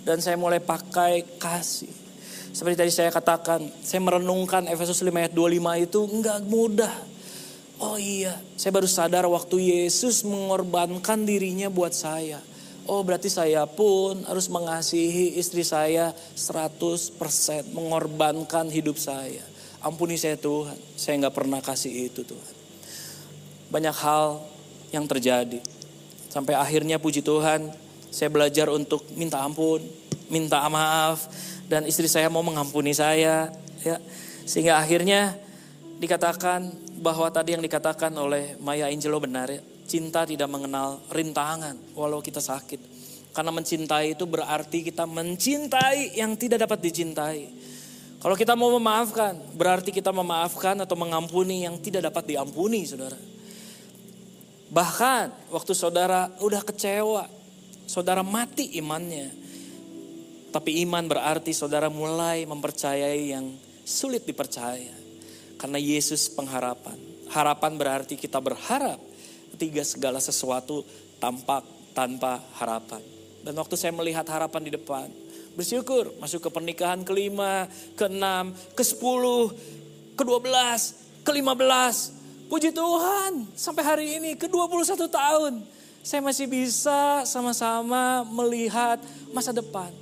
Dan 0.00 0.24
saya 0.24 0.40
mulai 0.40 0.64
pakai 0.64 1.36
kasih. 1.36 1.92
Seperti 2.56 2.80
tadi 2.80 2.92
saya 2.96 3.12
katakan, 3.12 3.60
saya 3.84 4.00
merenungkan 4.00 4.72
Efesus 4.72 5.04
5 5.04 5.12
ayat 5.12 5.36
25 5.36 5.84
itu 5.84 6.00
nggak 6.00 6.38
mudah. 6.48 6.94
Oh 7.84 8.00
iya, 8.00 8.40
saya 8.56 8.72
baru 8.72 8.88
sadar 8.88 9.28
waktu 9.28 9.60
Yesus 9.68 10.24
mengorbankan 10.24 11.28
dirinya 11.28 11.68
buat 11.68 11.92
saya. 11.92 12.40
Oh 12.88 13.04
berarti 13.04 13.28
saya 13.28 13.68
pun 13.68 14.24
harus 14.24 14.48
mengasihi 14.48 15.36
istri 15.36 15.60
saya 15.60 16.16
100% 16.32 17.12
mengorbankan 17.76 18.72
hidup 18.72 18.96
saya. 18.96 19.44
Ampuni 19.84 20.16
saya 20.16 20.40
Tuhan, 20.40 20.72
saya 20.96 21.20
nggak 21.20 21.36
pernah 21.36 21.60
kasih 21.60 22.08
itu 22.08 22.24
Tuhan. 22.24 22.54
Banyak 23.68 23.96
hal 24.00 24.40
yang 24.88 25.04
terjadi. 25.04 25.60
Sampai 26.32 26.56
akhirnya 26.56 26.96
puji 26.96 27.20
Tuhan, 27.20 27.68
saya 28.08 28.32
belajar 28.32 28.72
untuk 28.72 29.04
minta 29.12 29.44
ampun, 29.44 29.84
minta 30.32 30.64
maaf, 30.72 31.28
dan 31.68 31.84
istri 31.84 32.08
saya 32.08 32.32
mau 32.32 32.40
mengampuni 32.40 32.96
saya. 32.96 33.52
Ya, 33.84 34.00
sehingga 34.48 34.80
akhirnya 34.80 35.36
dikatakan 36.00 36.83
bahwa 36.98 37.26
tadi 37.30 37.54
yang 37.56 37.64
dikatakan 37.64 38.14
oleh 38.14 38.58
Maya 38.62 38.86
Angelo 38.86 39.18
benar 39.18 39.50
ya 39.50 39.62
Cinta 39.84 40.24
tidak 40.24 40.48
mengenal 40.48 41.04
rintangan 41.12 41.76
walau 41.92 42.24
kita 42.24 42.40
sakit. 42.40 42.80
Karena 43.36 43.52
mencintai 43.52 44.16
itu 44.16 44.24
berarti 44.24 44.80
kita 44.80 45.04
mencintai 45.04 46.16
yang 46.16 46.32
tidak 46.40 46.64
dapat 46.64 46.80
dicintai. 46.80 47.40
Kalau 48.16 48.32
kita 48.32 48.56
mau 48.56 48.72
memaafkan, 48.72 49.36
berarti 49.52 49.92
kita 49.92 50.08
memaafkan 50.08 50.80
atau 50.80 50.96
mengampuni 50.96 51.68
yang 51.68 51.76
tidak 51.76 52.08
dapat 52.08 52.32
diampuni, 52.32 52.88
saudara. 52.88 53.18
Bahkan 54.72 55.52
waktu 55.52 55.72
saudara 55.76 56.32
udah 56.40 56.64
kecewa, 56.64 57.28
saudara 57.84 58.24
mati 58.24 58.80
imannya. 58.80 59.28
Tapi 60.48 60.80
iman 60.88 61.04
berarti 61.04 61.52
saudara 61.52 61.92
mulai 61.92 62.48
mempercayai 62.48 63.36
yang 63.36 63.52
sulit 63.84 64.24
dipercaya. 64.24 65.03
Karena 65.56 65.78
Yesus 65.80 66.28
pengharapan. 66.30 66.96
Harapan 67.30 67.72
berarti 67.74 68.14
kita 68.14 68.38
berharap 68.38 69.00
Ketiga 69.54 69.86
segala 69.86 70.18
sesuatu 70.18 70.82
tampak 71.22 71.62
tanpa 71.94 72.42
harapan. 72.58 72.98
Dan 73.46 73.54
waktu 73.54 73.78
saya 73.78 73.94
melihat 73.94 74.26
harapan 74.26 74.66
di 74.66 74.74
depan, 74.74 75.06
bersyukur 75.54 76.10
masuk 76.18 76.42
ke 76.42 76.50
pernikahan 76.50 77.06
kelima, 77.06 77.70
keenam, 77.94 78.50
ke 78.74 78.82
sepuluh, 78.82 79.54
ke 80.18 80.22
dua 80.26 80.42
belas, 80.42 80.98
ke 81.22 81.30
lima 81.30 81.54
belas. 81.54 82.10
Puji 82.50 82.74
Tuhan 82.74 83.46
sampai 83.54 83.82
hari 83.86 84.06
ini 84.18 84.34
ke 84.34 84.50
21 84.50 85.06
tahun. 85.06 85.62
Saya 86.02 86.20
masih 86.20 86.50
bisa 86.50 87.22
sama-sama 87.22 88.26
melihat 88.26 88.98
masa 89.30 89.54
depan. 89.54 89.94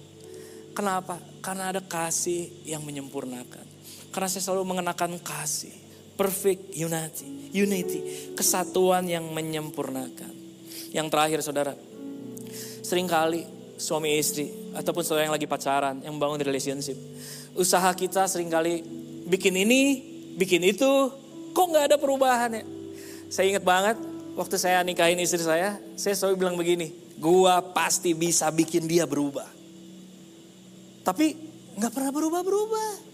Kenapa? 0.73 1.21
Karena 1.45 1.77
ada 1.77 1.85
kasih 1.85 2.49
yang 2.65 2.81
menyempurnakan. 2.83 3.72
Karena 4.13 4.29
saya 4.29 4.45
selalu 4.45 4.69
mengenakan 4.69 5.17
kasih 5.25 5.73
perfect 6.15 6.77
unity, 6.77 7.51
unity, 7.51 8.01
kesatuan 8.37 9.09
yang 9.09 9.25
menyempurnakan. 9.33 10.31
Yang 10.93 11.07
terakhir 11.09 11.39
saudara, 11.41 11.73
sering 12.85 13.09
kali 13.09 13.49
suami 13.81 14.21
istri 14.21 14.53
ataupun 14.77 15.03
saudara 15.03 15.27
yang 15.27 15.35
lagi 15.35 15.49
pacaran, 15.49 16.05
yang 16.05 16.21
bangun 16.21 16.39
relationship, 16.45 16.95
usaha 17.57 17.89
kita 17.97 18.29
sering 18.29 18.53
kali 18.53 18.85
bikin 19.25 19.57
ini, 19.57 20.05
bikin 20.37 20.61
itu, 20.69 21.09
kok 21.57 21.67
nggak 21.73 21.91
ada 21.91 21.97
perubahan 21.97 22.61
ya? 22.61 22.65
Saya 23.33 23.57
ingat 23.57 23.65
banget 23.65 23.97
waktu 24.37 24.61
saya 24.61 24.85
nikahin 24.85 25.17
istri 25.25 25.41
saya, 25.41 25.81
saya 25.97 26.13
selalu 26.13 26.37
bilang 26.37 26.57
begini, 26.61 26.93
gua 27.17 27.65
pasti 27.65 28.13
bisa 28.13 28.53
bikin 28.53 28.85
dia 28.85 29.09
berubah. 29.09 29.49
Tapi 31.01 31.35
nggak 31.81 31.93
pernah 31.97 32.13
berubah-berubah 32.13 33.12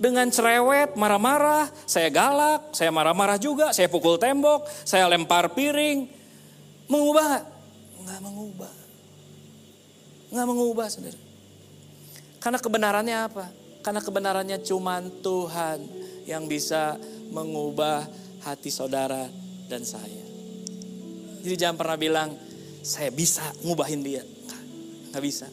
dengan 0.00 0.32
cerewet, 0.32 0.96
marah-marah, 0.96 1.68
saya 1.84 2.08
galak, 2.08 2.72
saya 2.72 2.88
marah-marah 2.88 3.36
juga, 3.36 3.68
saya 3.76 3.84
pukul 3.92 4.16
tembok, 4.16 4.64
saya 4.88 5.04
lempar 5.04 5.52
piring. 5.52 6.08
Mengubah 6.88 7.24
gak? 7.36 7.44
Nggak 8.00 8.20
mengubah. 8.24 8.74
Nggak 10.32 10.46
mengubah 10.48 10.86
saudara. 10.88 11.20
Karena 12.40 12.58
kebenarannya 12.64 13.16
apa? 13.28 13.44
Karena 13.84 14.00
kebenarannya 14.00 14.58
cuma 14.64 15.04
Tuhan 15.04 15.84
yang 16.24 16.48
bisa 16.48 16.96
mengubah 17.28 18.08
hati 18.40 18.72
saudara 18.72 19.28
dan 19.68 19.84
saya. 19.84 20.24
Jadi 21.44 21.56
jangan 21.60 21.76
pernah 21.76 22.00
bilang, 22.00 22.32
saya 22.80 23.12
bisa 23.12 23.44
ngubahin 23.68 24.00
dia. 24.00 24.24
Nggak, 24.24 24.62
nggak 25.12 25.24
bisa. 25.28 25.46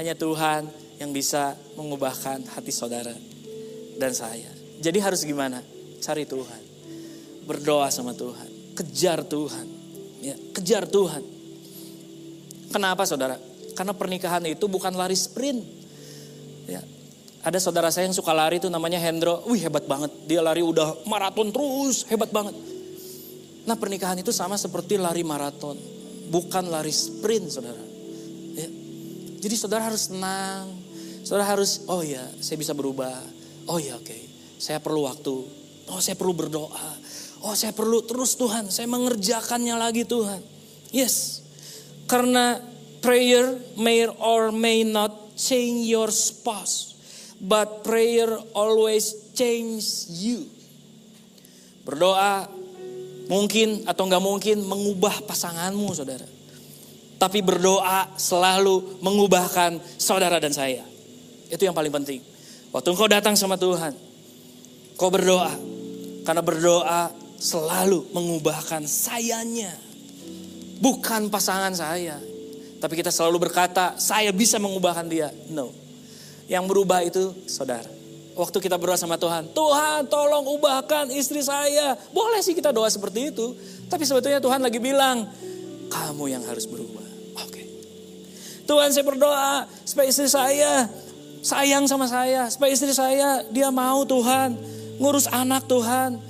Hanya 0.00 0.16
Tuhan 0.16 0.64
yang 0.96 1.12
bisa 1.12 1.60
mengubahkan 1.76 2.48
hati 2.56 2.72
saudara 2.72 3.29
dan 4.00 4.16
saya. 4.16 4.48
Jadi 4.80 4.96
harus 4.96 5.20
gimana? 5.28 5.60
Cari 6.00 6.24
Tuhan. 6.24 6.62
Berdoa 7.44 7.92
sama 7.92 8.16
Tuhan. 8.16 8.48
Kejar 8.72 9.20
Tuhan. 9.28 9.66
Ya, 10.24 10.36
kejar 10.56 10.88
Tuhan. 10.88 11.20
Kenapa 12.72 13.04
saudara? 13.04 13.36
Karena 13.76 13.92
pernikahan 13.92 14.40
itu 14.48 14.64
bukan 14.64 14.96
lari 14.96 15.16
sprint. 15.16 15.60
Ya, 16.64 16.80
ada 17.44 17.60
saudara 17.60 17.92
saya 17.92 18.08
yang 18.08 18.16
suka 18.16 18.32
lari 18.32 18.56
itu 18.56 18.72
namanya 18.72 18.96
Hendro. 18.96 19.44
Wih 19.44 19.60
hebat 19.60 19.84
banget. 19.84 20.12
Dia 20.24 20.40
lari 20.40 20.64
udah 20.64 21.04
maraton 21.04 21.52
terus. 21.52 22.08
Hebat 22.08 22.32
banget. 22.32 22.56
Nah 23.68 23.76
pernikahan 23.76 24.16
itu 24.16 24.32
sama 24.32 24.56
seperti 24.56 24.96
lari 24.96 25.20
maraton. 25.24 25.76
Bukan 26.30 26.68
lari 26.72 26.92
sprint 26.92 27.52
saudara. 27.52 27.84
Ya. 28.56 28.68
Jadi 29.44 29.54
saudara 29.56 29.88
harus 29.88 30.08
tenang. 30.08 30.68
Saudara 31.20 31.48
harus, 31.52 31.84
oh 31.84 32.00
ya 32.00 32.24
saya 32.40 32.56
bisa 32.56 32.72
berubah 32.72 33.39
Oh 33.70 33.78
ya 33.78 33.94
oke, 33.94 34.02
okay. 34.02 34.22
saya 34.58 34.82
perlu 34.82 35.06
waktu. 35.06 35.34
Oh 35.94 36.02
saya 36.02 36.18
perlu 36.18 36.34
berdoa. 36.34 36.90
Oh 37.46 37.54
saya 37.54 37.70
perlu 37.70 38.02
terus 38.02 38.34
Tuhan, 38.34 38.66
saya 38.66 38.90
mengerjakannya 38.90 39.78
lagi 39.78 40.02
Tuhan. 40.02 40.42
Yes, 40.90 41.46
karena 42.10 42.58
prayer 42.98 43.54
may 43.78 44.10
or 44.10 44.50
may 44.50 44.82
not 44.82 45.38
change 45.38 45.86
your 45.86 46.10
spouse. 46.10 46.98
But 47.40 47.86
prayer 47.86 48.28
always 48.52 49.32
change 49.32 50.12
you. 50.12 50.44
Berdoa 51.88 52.44
mungkin 53.32 53.88
atau 53.88 54.04
nggak 54.04 54.20
mungkin 54.20 54.60
mengubah 54.68 55.24
pasanganmu 55.24 55.88
saudara. 55.96 56.28
Tapi 57.16 57.40
berdoa 57.40 58.12
selalu 58.20 59.00
mengubahkan 59.00 59.80
saudara 59.96 60.36
dan 60.36 60.52
saya. 60.52 60.84
Itu 61.48 61.64
yang 61.64 61.72
paling 61.72 61.92
penting. 61.94 62.20
Waktu 62.70 62.88
engkau 62.94 63.10
datang 63.10 63.34
sama 63.34 63.58
Tuhan, 63.58 63.90
kau 64.94 65.10
berdoa. 65.10 65.50
Karena 66.22 66.42
berdoa 66.44 67.10
selalu 67.40 68.06
mengubahkan 68.14 68.86
sayanya. 68.86 69.74
Bukan 70.78 71.26
pasangan 71.28 71.74
saya. 71.74 72.22
Tapi 72.80 72.94
kita 72.96 73.10
selalu 73.10 73.50
berkata, 73.50 73.98
saya 73.98 74.30
bisa 74.30 74.56
mengubahkan 74.62 75.04
dia. 75.10 75.34
No. 75.50 75.74
Yang 76.46 76.64
berubah 76.70 77.02
itu 77.02 77.34
saudara. 77.50 77.90
Waktu 78.38 78.56
kita 78.62 78.78
berdoa 78.78 78.96
sama 78.96 79.18
Tuhan, 79.18 79.50
Tuhan 79.50 80.06
tolong 80.06 80.46
ubahkan 80.54 81.10
istri 81.10 81.42
saya. 81.42 81.98
Boleh 82.14 82.40
sih 82.40 82.54
kita 82.54 82.70
doa 82.70 82.86
seperti 82.86 83.34
itu. 83.34 83.52
Tapi 83.90 84.06
sebetulnya 84.06 84.38
Tuhan 84.38 84.62
lagi 84.62 84.78
bilang, 84.78 85.26
kamu 85.90 86.24
yang 86.30 86.42
harus 86.46 86.64
berubah. 86.64 87.04
Oke. 87.44 87.66
Tuhan 88.64 88.94
saya 88.94 89.04
berdoa 89.04 89.66
supaya 89.84 90.06
istri 90.06 90.30
saya 90.30 90.86
sayang 91.40 91.88
sama 91.88 92.06
saya, 92.06 92.48
supaya 92.52 92.70
istri 92.72 92.92
saya 92.92 93.44
dia 93.48 93.68
mau 93.72 94.04
Tuhan, 94.04 94.56
ngurus 95.00 95.28
anak 95.28 95.64
Tuhan. 95.66 96.20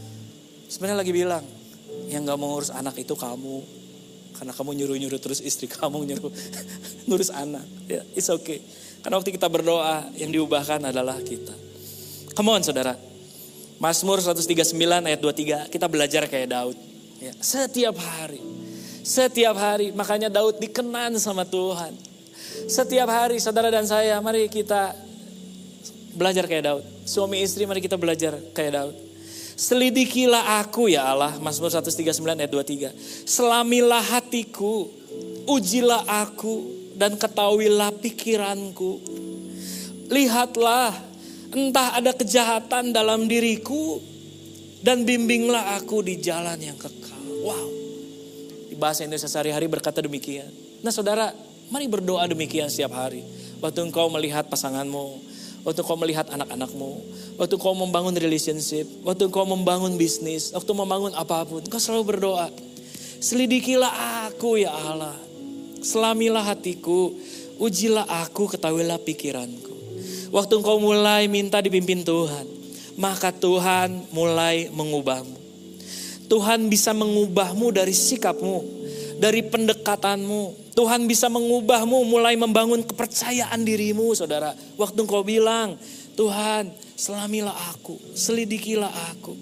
Sebenarnya 0.70 0.99
lagi 1.03 1.12
bilang, 1.12 1.44
yang 2.11 2.27
gak 2.27 2.38
mau 2.38 2.59
ngurus 2.59 2.70
anak 2.70 2.94
itu 2.99 3.14
kamu. 3.14 3.62
Karena 4.35 4.57
kamu 4.57 4.70
nyuruh-nyuruh 4.73 5.20
terus 5.20 5.44
istri 5.44 5.68
kamu 5.68 6.05
nyuruh 6.14 6.33
ngurus 7.11 7.31
anak. 7.35 7.66
Ya, 7.90 8.03
it's 8.16 8.31
okay. 8.31 8.62
Karena 9.01 9.20
waktu 9.20 9.35
kita 9.35 9.49
berdoa, 9.51 10.09
yang 10.16 10.31
diubahkan 10.31 10.92
adalah 10.92 11.18
kita. 11.20 11.53
Come 12.37 12.57
on 12.57 12.62
saudara. 12.62 12.94
Mazmur 13.81 14.20
139 14.20 14.77
ayat 15.09 15.20
23, 15.20 15.73
kita 15.73 15.87
belajar 15.88 16.29
kayak 16.29 16.53
Daud. 16.53 16.77
Ya, 17.16 17.33
setiap 17.40 17.96
hari. 17.96 18.40
Setiap 19.00 19.56
hari, 19.56 19.88
makanya 19.96 20.29
Daud 20.29 20.61
dikenan 20.61 21.17
sama 21.17 21.48
Tuhan. 21.48 22.10
Setiap 22.69 23.08
hari 23.08 23.38
saudara 23.40 23.71
dan 23.73 23.87
saya, 23.87 24.19
mari 24.21 24.50
kita 24.50 24.92
belajar 26.15 26.44
kayak 26.44 26.65
Daud. 26.67 26.85
Suami 27.06 27.40
istri 27.40 27.65
mari 27.65 27.81
kita 27.81 27.96
belajar 27.96 28.37
kayak 28.52 28.73
Daud. 28.75 28.96
Selidikilah 29.61 30.65
aku 30.65 30.88
ya 30.88 31.04
Allah, 31.04 31.37
Mazmur 31.37 31.69
139 31.69 32.17
ayat 32.25 32.48
23. 32.48 33.29
Selamilah 33.29 34.00
hatiku, 34.00 34.88
ujilah 35.44 36.08
aku 36.08 36.65
dan 36.96 37.17
ketahuilah 37.21 37.92
pikiranku. 38.00 39.00
Lihatlah, 40.08 40.96
entah 41.52 41.92
ada 41.92 42.17
kejahatan 42.17 42.96
dalam 42.96 43.29
diriku 43.29 44.00
dan 44.81 45.04
bimbinglah 45.04 45.77
aku 45.77 46.00
di 46.00 46.17
jalan 46.17 46.56
yang 46.56 46.81
kekal. 46.81 47.21
Wow. 47.44 47.69
Di 48.73 48.77
bahasa 48.81 49.04
Indonesia 49.04 49.29
sehari-hari 49.29 49.69
berkata 49.69 50.00
demikian. 50.00 50.48
Nah 50.81 50.88
saudara, 50.88 51.37
mari 51.71 51.87
berdoa 51.87 52.27
demikian 52.27 52.66
setiap 52.66 52.92
hari. 52.98 53.23
Waktu 53.62 53.88
engkau 53.88 54.10
melihat 54.10 54.50
pasanganmu, 54.50 55.06
waktu 55.62 55.81
engkau 55.81 55.96
melihat 55.96 56.27
anak-anakmu, 56.29 56.92
waktu 57.38 57.54
engkau 57.56 57.73
membangun 57.79 58.12
relationship, 58.18 58.85
waktu 59.06 59.31
engkau 59.31 59.46
membangun 59.46 59.94
bisnis, 59.94 60.50
waktu 60.50 60.73
membangun 60.75 61.14
apa 61.14 61.46
pun, 61.46 61.62
engkau 61.62 61.81
selalu 61.81 62.16
berdoa. 62.16 62.50
Selidikilah 63.21 64.27
aku 64.29 64.60
ya 64.60 64.73
Allah. 64.73 65.14
Selamilah 65.81 66.44
hatiku, 66.44 67.14
ujilah 67.60 68.04
aku, 68.04 68.50
ketahuilah 68.50 69.00
pikiranku. 69.00 69.73
Waktu 70.33 70.52
engkau 70.60 70.81
mulai 70.81 71.29
minta 71.29 71.60
dipimpin 71.60 72.04
Tuhan, 72.04 72.44
maka 72.96 73.33
Tuhan 73.33 74.08
mulai 74.12 74.73
mengubahmu. 74.73 75.37
Tuhan 76.31 76.71
bisa 76.71 76.94
mengubahmu 76.94 77.75
dari 77.75 77.90
sikapmu, 77.90 78.79
dari 79.21 79.44
pendekatanmu. 79.44 80.73
Tuhan 80.73 81.04
bisa 81.04 81.29
mengubahmu 81.29 82.08
mulai 82.08 82.40
membangun 82.40 82.81
kepercayaan 82.81 83.60
dirimu 83.60 84.16
saudara. 84.16 84.56
Waktu 84.81 85.04
engkau 85.04 85.21
bilang, 85.21 85.77
Tuhan 86.16 86.73
selamilah 86.96 87.77
aku, 87.77 88.00
selidikilah 88.16 88.88
aku. 89.12 89.37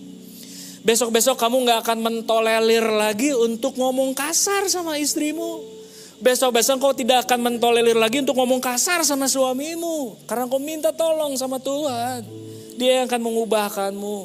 Besok-besok 0.82 1.38
kamu 1.38 1.62
gak 1.70 1.80
akan 1.86 1.98
mentolerir 2.02 2.90
lagi 2.90 3.30
untuk 3.38 3.78
ngomong 3.78 4.18
kasar 4.18 4.66
sama 4.66 4.98
istrimu. 4.98 5.78
Besok-besok 6.18 6.82
kau 6.82 6.90
tidak 6.90 7.30
akan 7.30 7.46
mentolerir 7.46 7.94
lagi 7.94 8.18
untuk 8.18 8.34
ngomong 8.34 8.58
kasar 8.58 9.06
sama 9.06 9.30
suamimu. 9.30 10.26
Karena 10.26 10.50
kau 10.50 10.58
minta 10.58 10.90
tolong 10.90 11.38
sama 11.38 11.62
Tuhan. 11.62 12.26
Dia 12.74 13.02
yang 13.02 13.06
akan 13.06 13.22
mengubahkanmu. 13.22 14.18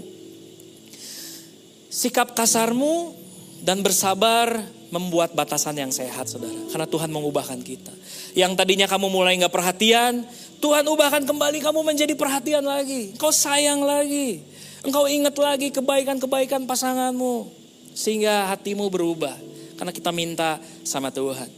Sikap 1.94 2.34
kasarmu 2.34 3.14
dan 3.62 3.86
bersabar 3.86 4.66
membuat 4.94 5.34
batasan 5.34 5.74
yang 5.74 5.90
sehat 5.90 6.30
saudara. 6.30 6.54
Karena 6.70 6.86
Tuhan 6.86 7.10
mengubahkan 7.10 7.58
kita. 7.66 7.90
Yang 8.38 8.54
tadinya 8.54 8.86
kamu 8.86 9.10
mulai 9.10 9.42
gak 9.42 9.50
perhatian, 9.50 10.22
Tuhan 10.62 10.86
ubahkan 10.86 11.26
kembali 11.26 11.60
kamu 11.66 11.82
menjadi 11.82 12.14
perhatian 12.14 12.62
lagi. 12.62 13.18
Kau 13.18 13.34
sayang 13.34 13.82
lagi. 13.82 14.46
Engkau 14.86 15.10
ingat 15.10 15.34
lagi 15.42 15.74
kebaikan-kebaikan 15.74 16.70
pasanganmu. 16.70 17.50
Sehingga 17.98 18.54
hatimu 18.54 18.86
berubah. 18.94 19.34
Karena 19.76 19.90
kita 19.90 20.14
minta 20.14 20.62
sama 20.86 21.10
Tuhan. 21.10 21.50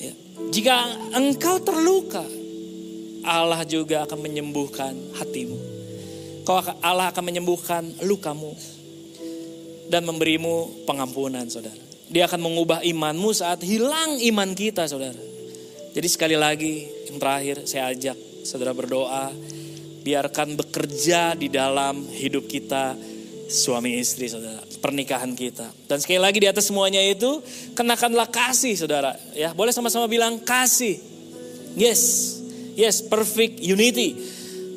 Ya. 0.00 0.14
Jika 0.48 0.74
engkau 1.12 1.60
terluka, 1.60 2.24
Allah 3.20 3.62
juga 3.68 4.08
akan 4.08 4.18
menyembuhkan 4.24 4.96
hatimu. 5.20 5.58
Kau 6.48 6.58
Allah 6.80 7.12
akan 7.12 7.24
menyembuhkan 7.26 7.84
lukamu. 8.00 8.56
Dan 9.86 10.02
memberimu 10.02 10.82
pengampunan 10.82 11.46
saudara. 11.46 11.85
Dia 12.06 12.30
akan 12.30 12.40
mengubah 12.42 12.86
imanmu 12.86 13.34
saat 13.34 13.62
hilang 13.66 14.18
iman 14.22 14.50
kita 14.54 14.86
saudara. 14.86 15.18
Jadi 15.96 16.08
sekali 16.12 16.36
lagi 16.38 16.86
yang 17.10 17.18
terakhir 17.18 17.66
saya 17.66 17.90
ajak 17.90 18.16
saudara 18.46 18.76
berdoa. 18.76 19.32
Biarkan 20.06 20.54
bekerja 20.54 21.34
di 21.34 21.50
dalam 21.50 22.06
hidup 22.06 22.46
kita 22.46 22.94
suami 23.50 23.98
istri 23.98 24.30
saudara 24.30 24.62
pernikahan 24.86 25.34
kita. 25.34 25.66
Dan 25.90 25.98
sekali 25.98 26.22
lagi 26.22 26.38
di 26.38 26.46
atas 26.46 26.70
semuanya 26.70 27.02
itu 27.02 27.42
kenakanlah 27.74 28.30
kasih 28.30 28.78
saudara. 28.78 29.18
Ya 29.34 29.50
boleh 29.50 29.74
sama-sama 29.74 30.06
bilang 30.06 30.38
kasih. 30.38 31.02
Yes 31.74 32.36
yes 32.78 33.02
perfect 33.02 33.58
unity. 33.58 34.14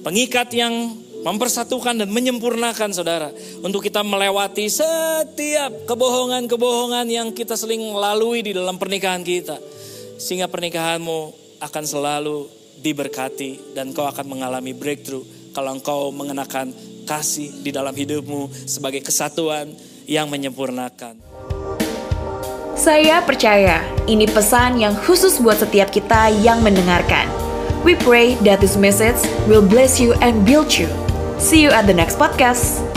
Pengikat 0.01 0.49
yang 0.55 0.97
mempersatukan 1.19 1.99
dan 1.99 2.09
menyempurnakan 2.09 2.95
saudara 2.95 3.29
untuk 3.59 3.83
kita 3.83 4.03
melewati 4.03 4.71
setiap 4.71 5.87
kebohongan-kebohongan 5.89 7.05
yang 7.11 7.27
kita 7.35 7.59
seling 7.59 7.91
lalui 7.91 8.39
di 8.39 8.55
dalam 8.55 8.79
pernikahan 8.79 9.23
kita 9.23 9.59
sehingga 10.19 10.47
pernikahanmu 10.47 11.19
akan 11.59 11.83
selalu 11.83 12.47
diberkati 12.79 13.75
dan 13.75 13.91
kau 13.91 14.07
akan 14.07 14.25
mengalami 14.27 14.71
breakthrough 14.71 15.23
kalau 15.51 15.75
engkau 15.75 16.11
mengenakan 16.15 16.71
kasih 17.03 17.51
di 17.65 17.75
dalam 17.75 17.91
hidupmu 17.91 18.47
sebagai 18.69 19.03
kesatuan 19.03 19.73
yang 20.07 20.31
menyempurnakan. 20.31 21.19
Saya 22.79 23.19
percaya 23.27 23.83
ini 24.07 24.23
pesan 24.23 24.79
yang 24.79 24.95
khusus 25.03 25.35
buat 25.43 25.59
setiap 25.59 25.91
kita 25.91 26.31
yang 26.39 26.63
mendengarkan. 26.63 27.27
We 27.83 27.99
pray 27.99 28.39
that 28.47 28.63
this 28.63 28.79
message 28.79 29.19
will 29.51 29.63
bless 29.63 29.99
you 29.99 30.15
and 30.23 30.47
build 30.47 30.71
you. 30.71 30.87
See 31.39 31.63
you 31.63 31.69
at 31.71 31.87
the 31.87 31.93
next 31.93 32.17
podcast. 32.19 32.88